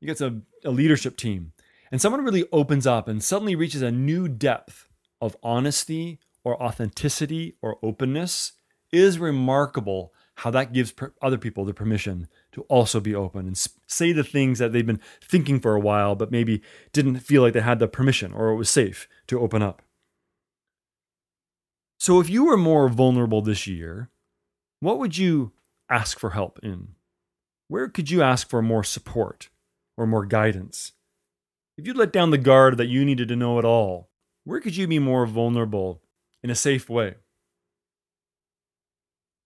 you 0.00 0.06
get 0.06 0.20
a, 0.20 0.40
a 0.64 0.70
leadership 0.70 1.16
team, 1.16 1.52
and 1.90 2.00
someone 2.00 2.24
really 2.24 2.46
opens 2.52 2.86
up 2.86 3.08
and 3.08 3.22
suddenly 3.22 3.54
reaches 3.54 3.82
a 3.82 3.90
new 3.90 4.28
depth 4.28 4.88
of 5.20 5.36
honesty 5.42 6.18
or 6.44 6.60
authenticity 6.60 7.56
or 7.62 7.78
openness, 7.82 8.52
is 8.92 9.18
remarkable 9.18 10.12
how 10.36 10.50
that 10.50 10.72
gives 10.72 10.92
per- 10.92 11.12
other 11.22 11.38
people 11.38 11.64
the 11.64 11.74
permission 11.74 12.26
to 12.52 12.62
also 12.62 13.00
be 13.00 13.14
open 13.14 13.46
and 13.46 13.68
say 13.86 14.12
the 14.12 14.24
things 14.24 14.58
that 14.58 14.72
they've 14.72 14.86
been 14.86 15.00
thinking 15.22 15.60
for 15.60 15.74
a 15.74 15.80
while, 15.80 16.14
but 16.14 16.32
maybe 16.32 16.62
didn't 16.92 17.20
feel 17.20 17.42
like 17.42 17.52
they 17.52 17.60
had 17.60 17.78
the 17.78 17.86
permission 17.86 18.32
or 18.32 18.48
it 18.48 18.56
was 18.56 18.70
safe 18.70 19.08
to 19.26 19.38
open 19.38 19.62
up. 19.62 19.82
So, 22.02 22.18
if 22.18 22.28
you 22.28 22.46
were 22.46 22.56
more 22.56 22.88
vulnerable 22.88 23.42
this 23.42 23.68
year, 23.68 24.10
what 24.80 24.98
would 24.98 25.16
you 25.16 25.52
ask 25.88 26.18
for 26.18 26.30
help 26.30 26.58
in? 26.60 26.96
Where 27.68 27.88
could 27.88 28.10
you 28.10 28.22
ask 28.22 28.50
for 28.50 28.60
more 28.60 28.82
support 28.82 29.50
or 29.96 30.04
more 30.04 30.26
guidance? 30.26 30.94
If 31.78 31.86
you'd 31.86 31.96
let 31.96 32.12
down 32.12 32.32
the 32.32 32.38
guard 32.38 32.76
that 32.78 32.88
you 32.88 33.04
needed 33.04 33.28
to 33.28 33.36
know 33.36 33.60
it 33.60 33.64
all, 33.64 34.10
where 34.42 34.58
could 34.58 34.74
you 34.74 34.88
be 34.88 34.98
more 34.98 35.26
vulnerable 35.26 36.02
in 36.42 36.50
a 36.50 36.56
safe 36.56 36.90
way? 36.90 37.14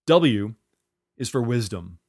W 0.07 0.55
is 1.15 1.29
for 1.29 1.43
wisdom. 1.43 1.99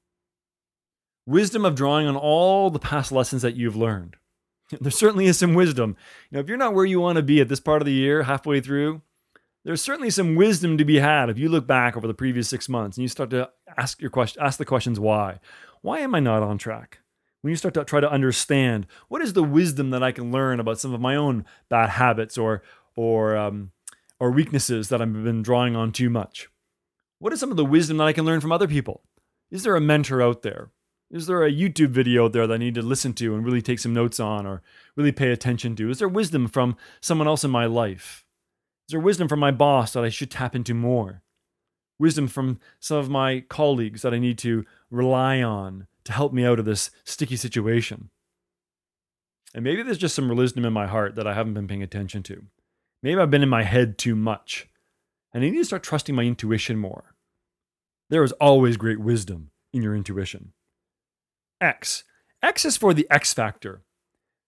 Wisdom 1.26 1.66
of 1.66 1.74
drawing 1.74 2.06
on 2.06 2.16
all 2.16 2.70
the 2.70 2.78
past 2.78 3.12
lessons 3.12 3.42
that 3.42 3.56
you've 3.56 3.76
learned. 3.76 4.16
There 4.80 4.90
certainly 4.90 5.26
is 5.26 5.38
some 5.38 5.52
wisdom. 5.52 5.94
You 6.30 6.36
know, 6.36 6.40
if 6.40 6.48
you're 6.48 6.56
not 6.56 6.72
where 6.72 6.86
you 6.86 7.00
want 7.00 7.16
to 7.16 7.22
be 7.22 7.42
at 7.42 7.48
this 7.48 7.60
part 7.60 7.82
of 7.82 7.86
the 7.86 7.92
year, 7.92 8.22
halfway 8.22 8.62
through, 8.62 9.02
there's 9.64 9.82
certainly 9.82 10.10
some 10.10 10.34
wisdom 10.34 10.78
to 10.78 10.84
be 10.84 10.98
had 10.98 11.28
if 11.28 11.38
you 11.38 11.48
look 11.48 11.66
back 11.66 11.96
over 11.96 12.06
the 12.06 12.14
previous 12.14 12.48
six 12.48 12.68
months 12.68 12.96
and 12.96 13.02
you 13.02 13.08
start 13.08 13.30
to 13.30 13.50
ask 13.76 14.00
your 14.00 14.10
question, 14.10 14.42
ask 14.42 14.58
the 14.58 14.64
questions 14.64 14.98
why. 15.00 15.40
Why 15.82 16.00
am 16.00 16.14
I 16.14 16.20
not 16.20 16.42
on 16.42 16.58
track? 16.58 17.00
When 17.42 17.50
you 17.50 17.56
start 17.56 17.74
to 17.74 17.84
try 17.84 18.00
to 18.00 18.10
understand 18.10 18.86
what 19.08 19.22
is 19.22 19.32
the 19.32 19.44
wisdom 19.44 19.90
that 19.90 20.02
I 20.02 20.12
can 20.12 20.32
learn 20.32 20.58
about 20.58 20.80
some 20.80 20.92
of 20.92 21.00
my 21.00 21.14
own 21.14 21.44
bad 21.68 21.90
habits 21.90 22.36
or 22.36 22.62
or 22.96 23.36
um, 23.36 23.70
or 24.18 24.30
weaknesses 24.32 24.88
that 24.88 25.00
I've 25.00 25.12
been 25.12 25.42
drawing 25.42 25.76
on 25.76 25.92
too 25.92 26.10
much. 26.10 26.48
What 27.20 27.32
is 27.32 27.40
some 27.40 27.50
of 27.50 27.56
the 27.56 27.64
wisdom 27.64 27.96
that 27.98 28.06
I 28.06 28.12
can 28.12 28.24
learn 28.24 28.40
from 28.40 28.52
other 28.52 28.68
people? 28.68 29.02
Is 29.50 29.62
there 29.62 29.76
a 29.76 29.80
mentor 29.80 30.20
out 30.20 30.42
there? 30.42 30.70
Is 31.10 31.26
there 31.26 31.44
a 31.44 31.52
YouTube 31.52 31.90
video 31.90 32.26
out 32.26 32.32
there 32.32 32.46
that 32.46 32.54
I 32.54 32.58
need 32.58 32.74
to 32.74 32.82
listen 32.82 33.14
to 33.14 33.34
and 33.34 33.44
really 33.44 33.62
take 33.62 33.78
some 33.78 33.94
notes 33.94 34.20
on 34.20 34.46
or 34.46 34.62
really 34.94 35.12
pay 35.12 35.30
attention 35.30 35.74
to? 35.76 35.90
Is 35.90 36.00
there 36.00 36.08
wisdom 36.08 36.48
from 36.48 36.76
someone 37.00 37.26
else 37.26 37.44
in 37.44 37.50
my 37.50 37.66
life? 37.66 38.24
Is 38.88 38.92
there 38.92 39.00
wisdom 39.00 39.28
from 39.28 39.40
my 39.40 39.50
boss 39.50 39.92
that 39.92 40.04
I 40.04 40.08
should 40.08 40.30
tap 40.30 40.56
into 40.56 40.74
more? 40.74 41.22
wisdom 41.98 42.28
from 42.28 42.60
some 42.80 42.98
of 42.98 43.10
my 43.10 43.40
colleagues 43.48 44.02
that 44.02 44.14
I 44.14 44.18
need 44.18 44.38
to 44.38 44.64
rely 44.90 45.42
on 45.42 45.86
to 46.04 46.12
help 46.12 46.32
me 46.32 46.44
out 46.44 46.58
of 46.58 46.64
this 46.64 46.90
sticky 47.04 47.36
situation. 47.36 48.10
And 49.54 49.64
maybe 49.64 49.82
there's 49.82 49.98
just 49.98 50.14
some 50.14 50.28
wisdom 50.28 50.64
in 50.64 50.72
my 50.72 50.86
heart 50.86 51.16
that 51.16 51.26
I 51.26 51.34
haven't 51.34 51.54
been 51.54 51.66
paying 51.66 51.82
attention 51.82 52.22
to. 52.24 52.44
Maybe 53.02 53.20
I've 53.20 53.30
been 53.30 53.42
in 53.42 53.48
my 53.48 53.62
head 53.62 53.98
too 53.98 54.14
much. 54.14 54.68
And 55.32 55.42
I 55.44 55.50
need 55.50 55.58
to 55.58 55.64
start 55.64 55.82
trusting 55.82 56.14
my 56.14 56.22
intuition 56.22 56.78
more. 56.78 57.14
There 58.10 58.24
is 58.24 58.32
always 58.32 58.76
great 58.76 59.00
wisdom 59.00 59.50
in 59.72 59.82
your 59.82 59.94
intuition. 59.94 60.52
X. 61.60 62.04
X 62.42 62.64
is 62.64 62.76
for 62.76 62.94
the 62.94 63.06
X 63.10 63.34
factor. 63.34 63.82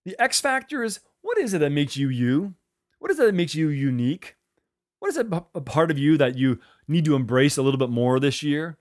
The 0.05 0.17
X 0.19 0.41
factor 0.41 0.83
is 0.83 1.01
what 1.23 1.39
is 1.39 1.53
it 1.53 1.59
that 1.59 1.71
makes 1.71 1.97
you 1.97 2.09
you? 2.09 2.55
What 3.01 3.11
is 3.11 3.19
it 3.19 3.27
that 3.27 3.35
makes 3.35 3.55
you 3.55 3.69
unique? 3.69 4.37
What 5.01 5.09
is 5.09 5.17
a 5.17 5.25
part 5.25 5.91
of 5.91 5.99
you 5.99 6.17
that 6.19 6.37
you 6.37 6.61
need 6.87 7.07
to 7.07 7.15
embrace 7.17 7.57
a 7.57 7.63
little 7.63 7.79
bit 7.79 7.91
more 7.91 8.21
this 8.21 8.43
year? 8.43 8.79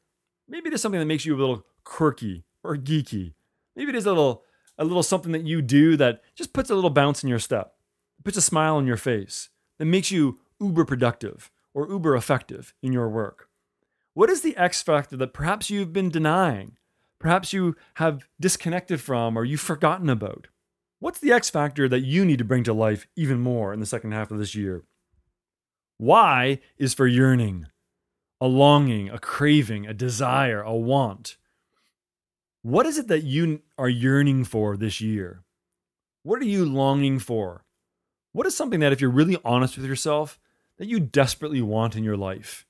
Maybe 0.48 0.70
there's 0.70 0.82
something 0.82 1.00
that 1.00 1.06
makes 1.06 1.26
you 1.26 1.36
a 1.36 1.40
little 1.40 1.66
quirky 1.84 2.44
or 2.64 2.76
geeky. 2.76 3.34
Maybe 3.76 3.92
there's 3.92 4.06
a 4.06 4.10
little 4.10 4.44
a 4.78 4.84
little 4.84 5.04
something 5.04 5.32
that 5.32 5.46
you 5.46 5.62
do 5.62 5.98
that 5.98 6.22
just 6.36 6.54
puts 6.54 6.70
a 6.70 6.76
little 6.76 6.90
bounce 6.90 7.24
in 7.24 7.30
your 7.30 7.40
step, 7.40 7.74
puts 8.24 8.38
a 8.38 8.42
smile 8.42 8.76
on 8.76 8.88
your 8.88 8.98
face, 8.98 9.50
that 9.78 9.86
makes 9.86 10.12
you 10.12 10.40
uber 10.60 10.86
productive 10.86 11.50
or 11.74 11.90
uber 11.90 12.16
effective 12.16 12.74
in 12.82 12.94
your 12.94 13.10
work. 13.10 13.50
What 14.14 14.30
is 14.30 14.42
the 14.42 14.56
X 14.58 14.82
factor 14.82 15.16
that 15.18 15.34
perhaps 15.34 15.70
you've 15.70 15.94
been 15.94 16.10
denying? 16.10 16.78
Perhaps 17.20 17.54
you 17.54 17.76
have 17.96 18.28
disconnected 18.40 19.02
from 19.02 19.38
or 19.38 19.46
you've 19.46 19.60
forgotten 19.60 20.10
about? 20.10 20.48
What's 21.00 21.20
the 21.20 21.32
X 21.32 21.50
factor 21.50 21.88
that 21.88 22.02
you 22.02 22.26
need 22.26 22.40
to 22.40 22.44
bring 22.44 22.66
to 22.66 22.74
life 22.74 23.08
even 23.16 23.40
more 23.40 23.74
in 23.74 23.80
the 23.80 23.86
second 23.86 24.12
half 24.12 24.32
of 24.32 24.38
this 24.38 24.54
year? 24.54 24.84
Y 25.98 26.60
is 26.78 26.94
for 26.94 27.08
yearning, 27.08 27.68
a 28.42 28.48
longing, 28.48 29.10
a 29.10 29.18
craving, 29.18 29.88
a 29.88 29.94
desire, 29.94 30.62
a 30.62 30.76
want. 30.76 31.38
What 32.64 32.86
is 32.86 32.98
it 32.98 33.08
that 33.08 33.24
you 33.24 33.62
are 33.78 33.88
yearning 33.88 34.44
for 34.44 34.76
this 34.76 35.00
year? 35.00 35.44
What 36.24 36.42
are 36.42 36.46
you 36.46 36.66
longing 36.66 37.20
for? 37.20 37.64
What 38.34 38.46
is 38.46 38.56
something 38.56 38.82
that, 38.82 38.92
if 38.92 39.00
you're 39.00 39.10
really 39.10 39.38
honest 39.46 39.78
with 39.78 39.86
yourself, 39.86 40.38
that 40.78 40.88
you 40.88 41.00
desperately 41.00 41.62
want 41.62 41.96
in 41.96 42.04
your 42.04 42.18
life? 42.18 42.66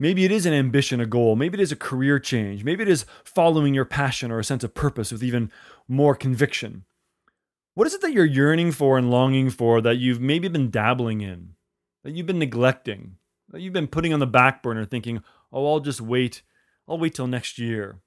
Maybe 0.00 0.24
it 0.24 0.32
is 0.32 0.46
an 0.46 0.52
ambition, 0.52 1.00
a 1.00 1.06
goal. 1.06 1.36
Maybe 1.36 1.58
it 1.58 1.62
is 1.62 1.70
a 1.70 1.76
career 1.76 2.18
change. 2.18 2.64
Maybe 2.64 2.82
it 2.82 2.88
is 2.88 3.06
following 3.22 3.72
your 3.72 3.84
passion 3.84 4.32
or 4.32 4.40
a 4.40 4.44
sense 4.44 4.64
of 4.64 4.74
purpose 4.74 5.12
with 5.12 5.22
even 5.22 5.52
more 5.86 6.16
conviction. 6.16 6.84
What 7.74 7.86
is 7.86 7.94
it 7.94 8.02
that 8.02 8.12
you're 8.12 8.24
yearning 8.24 8.72
for 8.72 8.98
and 8.98 9.10
longing 9.10 9.50
for 9.50 9.80
that 9.80 9.96
you've 9.96 10.20
maybe 10.20 10.48
been 10.48 10.70
dabbling 10.70 11.20
in? 11.20 11.54
that 12.04 12.12
you've 12.12 12.26
been 12.26 12.38
neglecting, 12.38 13.16
that 13.50 13.60
you've 13.60 13.72
been 13.72 13.86
putting 13.86 14.12
on 14.12 14.20
the 14.20 14.26
back 14.26 14.62
burner 14.62 14.84
thinking, 14.84 15.22
oh, 15.52 15.72
I'll 15.72 15.80
just 15.80 16.00
wait. 16.00 16.42
I'll 16.88 16.98
wait 16.98 17.14
till 17.14 17.26
next 17.26 17.58
year. 17.58 18.00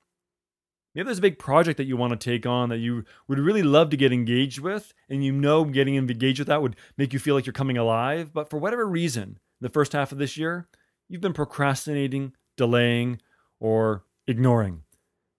Maybe 0.93 1.05
there's 1.05 1.17
a 1.17 1.21
big 1.23 1.39
project 1.39 1.77
that 1.77 1.85
you 1.85 1.97
want 1.97 2.11
to 2.11 2.31
take 2.31 2.45
on 2.45 2.69
that 2.69 2.77
you 2.77 3.03
would 3.27 3.39
really 3.39 3.63
love 3.63 3.89
to 3.89 3.97
get 3.97 4.13
engaged 4.13 4.59
with, 4.59 4.93
and 5.09 5.25
you 5.25 5.33
know 5.33 5.65
getting 5.65 5.95
engaged 5.95 6.39
with 6.39 6.47
that 6.47 6.61
would 6.61 6.77
make 6.97 7.11
you 7.11 7.19
feel 7.19 7.35
like 7.35 7.45
you're 7.45 7.53
coming 7.53 7.77
alive. 7.77 8.33
But 8.33 8.49
for 8.49 8.57
whatever 8.57 8.87
reason, 8.87 9.39
the 9.59 9.69
first 9.69 9.91
half 9.91 10.11
of 10.11 10.17
this 10.17 10.37
year, 10.37 10.67
you've 11.09 11.21
been 11.21 11.33
procrastinating, 11.33 12.33
delaying, 12.55 13.21
or 13.59 14.05
ignoring. 14.25 14.83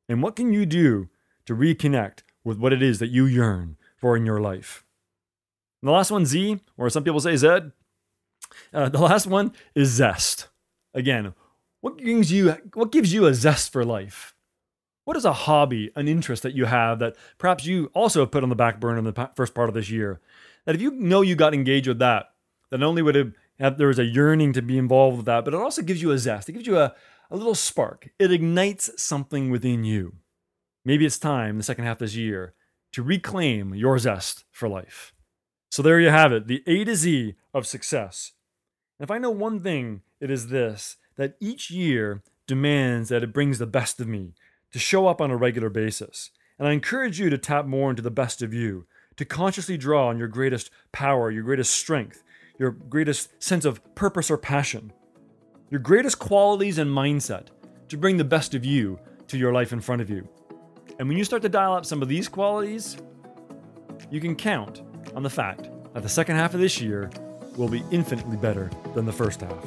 And 0.08 0.22
what 0.22 0.36
can 0.36 0.52
you 0.52 0.66
do 0.66 1.08
to 1.46 1.54
reconnect 1.54 2.20
with 2.44 2.58
what 2.58 2.72
it 2.72 2.82
is 2.82 2.98
that 2.98 3.08
you 3.08 3.24
yearn 3.24 3.76
for 3.96 4.16
in 4.16 4.26
your 4.26 4.40
life? 4.40 4.84
And 5.82 5.88
the 5.88 5.92
last 5.92 6.10
one, 6.10 6.26
Z, 6.26 6.60
or 6.76 6.90
some 6.90 7.04
people 7.04 7.20
say 7.20 7.36
Z, 7.36 7.48
uh, 8.72 8.88
the 8.88 9.00
last 9.00 9.26
one 9.26 9.52
is 9.74 9.88
zest. 9.90 10.48
Again, 10.94 11.34
what 11.80 11.98
gives 11.98 12.32
you 12.32 12.56
what 12.74 12.92
gives 12.92 13.12
you 13.12 13.26
a 13.26 13.34
zest 13.34 13.72
for 13.72 13.84
life? 13.84 14.34
What 15.04 15.16
is 15.16 15.24
a 15.24 15.32
hobby, 15.32 15.92
an 15.94 16.08
interest 16.08 16.42
that 16.42 16.54
you 16.54 16.64
have 16.64 16.98
that 16.98 17.16
perhaps 17.38 17.64
you 17.64 17.90
also 17.94 18.20
have 18.20 18.32
put 18.32 18.42
on 18.42 18.48
the 18.48 18.56
back 18.56 18.80
burner 18.80 18.98
in 18.98 19.04
the 19.04 19.30
first 19.36 19.54
part 19.54 19.68
of 19.68 19.74
this 19.74 19.90
year? 19.90 20.20
That 20.64 20.74
if 20.74 20.80
you 20.80 20.90
know 20.90 21.22
you 21.22 21.36
got 21.36 21.54
engaged 21.54 21.86
with 21.86 22.00
that, 22.00 22.30
that 22.70 22.78
not 22.78 22.88
only 22.88 23.02
would 23.02 23.14
it 23.14 23.32
have, 23.60 23.78
there 23.78 23.86
was 23.86 24.00
a 24.00 24.04
yearning 24.04 24.52
to 24.54 24.62
be 24.62 24.78
involved 24.78 25.18
with 25.18 25.26
that, 25.26 25.44
but 25.44 25.54
it 25.54 25.60
also 25.60 25.82
gives 25.82 26.02
you 26.02 26.10
a 26.10 26.18
zest. 26.18 26.48
It 26.48 26.52
gives 26.52 26.66
you 26.66 26.76
a, 26.78 26.92
a 27.30 27.36
little 27.36 27.54
spark. 27.54 28.08
It 28.18 28.32
ignites 28.32 28.90
something 29.00 29.50
within 29.50 29.84
you. 29.84 30.16
Maybe 30.84 31.06
it's 31.06 31.18
time, 31.18 31.56
the 31.56 31.62
second 31.62 31.84
half 31.84 31.96
of 31.96 32.00
this 32.00 32.16
year, 32.16 32.54
to 32.92 33.02
reclaim 33.02 33.74
your 33.74 33.98
zest 33.98 34.44
for 34.50 34.68
life. 34.68 35.12
So 35.70 35.82
there 35.82 36.00
you 36.00 36.08
have 36.08 36.32
it, 36.32 36.46
the 36.46 36.62
A 36.66 36.84
to 36.84 36.96
Z 36.96 37.34
of 37.52 37.66
success. 37.66 38.32
And 38.98 39.06
if 39.06 39.10
I 39.10 39.18
know 39.18 39.30
one 39.30 39.60
thing, 39.60 40.02
it 40.20 40.30
is 40.30 40.48
this 40.48 40.96
that 41.16 41.36
each 41.40 41.70
year 41.70 42.22
demands 42.46 43.08
that 43.08 43.22
it 43.22 43.32
brings 43.32 43.58
the 43.58 43.66
best 43.66 44.00
of 44.00 44.08
me 44.08 44.34
to 44.72 44.78
show 44.78 45.06
up 45.06 45.20
on 45.20 45.30
a 45.30 45.36
regular 45.36 45.70
basis. 45.70 46.30
And 46.58 46.68
I 46.68 46.72
encourage 46.72 47.18
you 47.18 47.30
to 47.30 47.38
tap 47.38 47.66
more 47.66 47.90
into 47.90 48.02
the 48.02 48.10
best 48.10 48.42
of 48.42 48.54
you, 48.54 48.86
to 49.16 49.24
consciously 49.24 49.76
draw 49.76 50.08
on 50.08 50.18
your 50.18 50.28
greatest 50.28 50.70
power, 50.92 51.30
your 51.30 51.42
greatest 51.42 51.74
strength, 51.74 52.22
your 52.58 52.70
greatest 52.70 53.42
sense 53.42 53.64
of 53.64 53.82
purpose 53.94 54.30
or 54.30 54.38
passion, 54.38 54.92
your 55.70 55.80
greatest 55.80 56.18
qualities 56.18 56.78
and 56.78 56.90
mindset 56.90 57.48
to 57.88 57.96
bring 57.96 58.16
the 58.16 58.24
best 58.24 58.54
of 58.54 58.64
you 58.64 58.98
to 59.28 59.36
your 59.36 59.52
life 59.52 59.72
in 59.72 59.80
front 59.80 60.02
of 60.02 60.10
you. 60.10 60.28
And 60.98 61.08
when 61.08 61.18
you 61.18 61.24
start 61.24 61.42
to 61.42 61.48
dial 61.48 61.74
up 61.74 61.84
some 61.84 62.02
of 62.02 62.08
these 62.08 62.28
qualities, 62.28 62.96
you 64.10 64.20
can 64.20 64.34
count 64.34 64.82
on 65.14 65.22
the 65.22 65.30
fact 65.30 65.68
that 65.94 66.02
the 66.02 66.08
second 66.08 66.36
half 66.36 66.54
of 66.54 66.60
this 66.60 66.80
year 66.80 67.10
will 67.56 67.68
be 67.68 67.82
infinitely 67.90 68.36
better 68.36 68.70
than 68.94 69.04
the 69.04 69.12
first 69.12 69.40
half. 69.40 69.64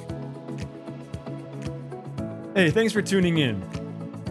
Hey, 2.55 2.71
thanks 2.71 2.93
for 2.93 3.01
tuning 3.01 3.37
in. 3.37 3.61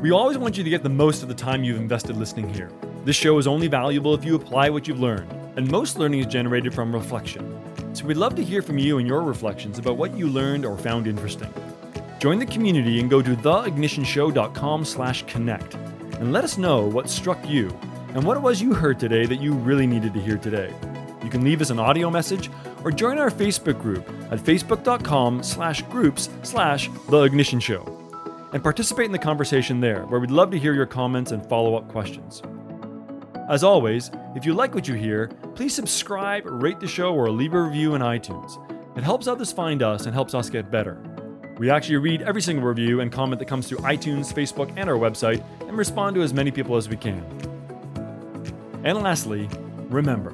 We 0.01 0.11
always 0.11 0.39
want 0.39 0.57
you 0.57 0.65
to 0.65 0.71
get 0.71 0.83
the 0.83 0.89
most 0.89 1.23
of 1.23 1.29
the 1.29 1.35
time 1.35 1.65
you've 1.65 1.81
invested 1.81 2.17
listening 2.17 2.53
here. 2.53 2.71
This 3.05 3.17
show 3.17 3.39
is 3.39 3.47
only 3.47 3.69
valuable 3.69 4.15
if 4.15 4.25
you 4.25 4.35
apply 4.35 4.71
what 4.71 4.89
you've 4.89 5.01
learned, 5.01 5.31
and 5.57 5.71
most 5.71 5.99
learning 5.99 6.21
is 6.21 6.27
generated 6.27 6.75
from 6.75 6.93
reflection. 6.93 7.55
So 7.95 8.07
we'd 8.07 8.17
love 8.17 8.35
to 8.37 8.45
hear 8.45 8.63
from 8.63 8.79
you 8.79 8.99
and 8.99 9.09
your 9.09 9.23
reflections 9.23 9.79
about 9.79 9.97
what 9.97 10.17
you 10.17 10.29
learned 10.29 10.65
or 10.65 10.77
found 10.77 11.07
interesting. 11.07 11.53
Join 12.19 12.39
the 12.39 12.47
community 12.47 13.01
and 13.01 13.09
go 13.09 13.23
to 13.23 13.37
theignitionshow.com/connect 13.37 15.77
and 16.19 16.33
let 16.33 16.45
us 16.45 16.59
know 16.59 16.87
what 16.87 17.09
struck 17.09 17.49
you 17.49 17.69
and 18.15 18.25
what 18.25 18.37
it 18.37 18.41
was 18.41 18.61
you 18.61 18.75
heard 18.75 18.99
today 18.99 19.27
that 19.27 19.41
you 19.41 19.53
really 19.53 19.87
needed 19.87 20.15
to 20.15 20.21
hear 20.21 20.37
today. 20.37 20.73
You 21.23 21.31
can 21.31 21.45
leave 21.45 21.61
us 21.61 21.71
an 21.71 21.79
audio 21.79 22.11
message 22.11 22.51
or 22.85 22.91
join 22.91 23.19
our 23.19 23.31
Facebook 23.31 23.81
group 23.81 24.09
at 24.31 24.39
facebook.com 24.39 25.43
slash 25.43 25.83
groups 25.83 26.31
slash 26.43 26.89
The 27.09 27.23
Ignition 27.23 27.61
Show 27.61 27.95
and 28.53 28.63
participate 28.63 29.07
in 29.07 29.13
the 29.13 29.19
conversation 29.19 29.81
there, 29.81 30.07
where 30.07 30.21
we'd 30.21 30.31
love 30.31 30.51
to 30.53 30.59
hear 30.59 30.75
your 30.75 30.87
comments 30.87 31.33
and 31.33 31.47
follow 31.49 31.75
up 31.75 31.89
questions. 31.89 32.43
As 33.49 33.65
always, 33.65 34.11
if 34.35 34.45
you 34.45 34.55
like 34.55 34.75
what 34.75 34.89
you 34.89 34.95
hear, 34.95 35.29
please 35.55 35.75
subscribe, 35.75 36.45
rate 36.45 36.81
the 36.81 36.87
show, 36.87 37.15
or 37.15 37.31
leave 37.31 37.55
a 37.55 37.63
review 37.63 37.95
in 37.95 38.03
iTunes. 38.03 38.59
It 38.97 39.05
helps 39.05 39.27
others 39.27 39.53
find 39.53 39.83
us 39.83 40.07
and 40.07 40.15
helps 40.15 40.35
us 40.35 40.51
get 40.51 40.71
better. 40.71 41.03
We 41.59 41.71
actually 41.71 41.97
read 41.97 42.23
every 42.23 42.41
single 42.41 42.65
review 42.65 43.01
and 43.01 43.11
comment 43.11 43.41
that 43.41 43.47
comes 43.47 43.69
through 43.69 43.79
iTunes, 43.79 44.33
Facebook, 44.33 44.73
and 44.77 44.89
our 44.89 44.97
website 44.97 45.43
and 45.63 45.77
respond 45.77 46.15
to 46.15 46.23
as 46.23 46.33
many 46.33 46.53
people 46.53 46.77
as 46.77 46.89
we 46.89 46.97
can. 46.97 47.25
And 48.85 49.03
lastly, 49.03 49.49
remember 49.89 50.31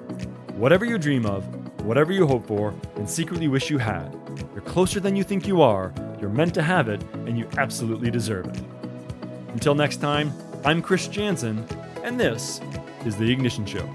whatever 0.57 0.85
you 0.85 0.99
dream 0.99 1.25
of, 1.25 1.43
whatever 1.83 2.13
you 2.13 2.27
hope 2.27 2.47
for 2.47 2.75
and 2.97 3.09
secretly 3.09 3.49
wish 3.49 3.71
you 3.71 3.79
had. 3.79 4.15
You're 4.53 4.63
closer 4.63 5.01
than 5.01 5.17
you 5.17 5.25
think 5.25 5.47
you 5.47 5.63
are, 5.63 5.95
you're 6.21 6.29
meant 6.29 6.53
to 6.55 6.63
have 6.63 6.89
it, 6.89 7.03
and 7.27 7.39
you 7.39 7.49
absolutely 7.57 8.11
deserve 8.11 8.47
it. 8.47 8.63
Until 9.49 9.75
next 9.75 10.03
time, 10.03 10.31
I'm 10.63 10.83
Chris 10.83 11.09
Jansen, 11.09 11.67
and 12.03 12.21
this 12.21 12.61
is 13.07 13.17
The 13.17 13.31
Ignition 13.31 13.65
Show. 13.65 13.89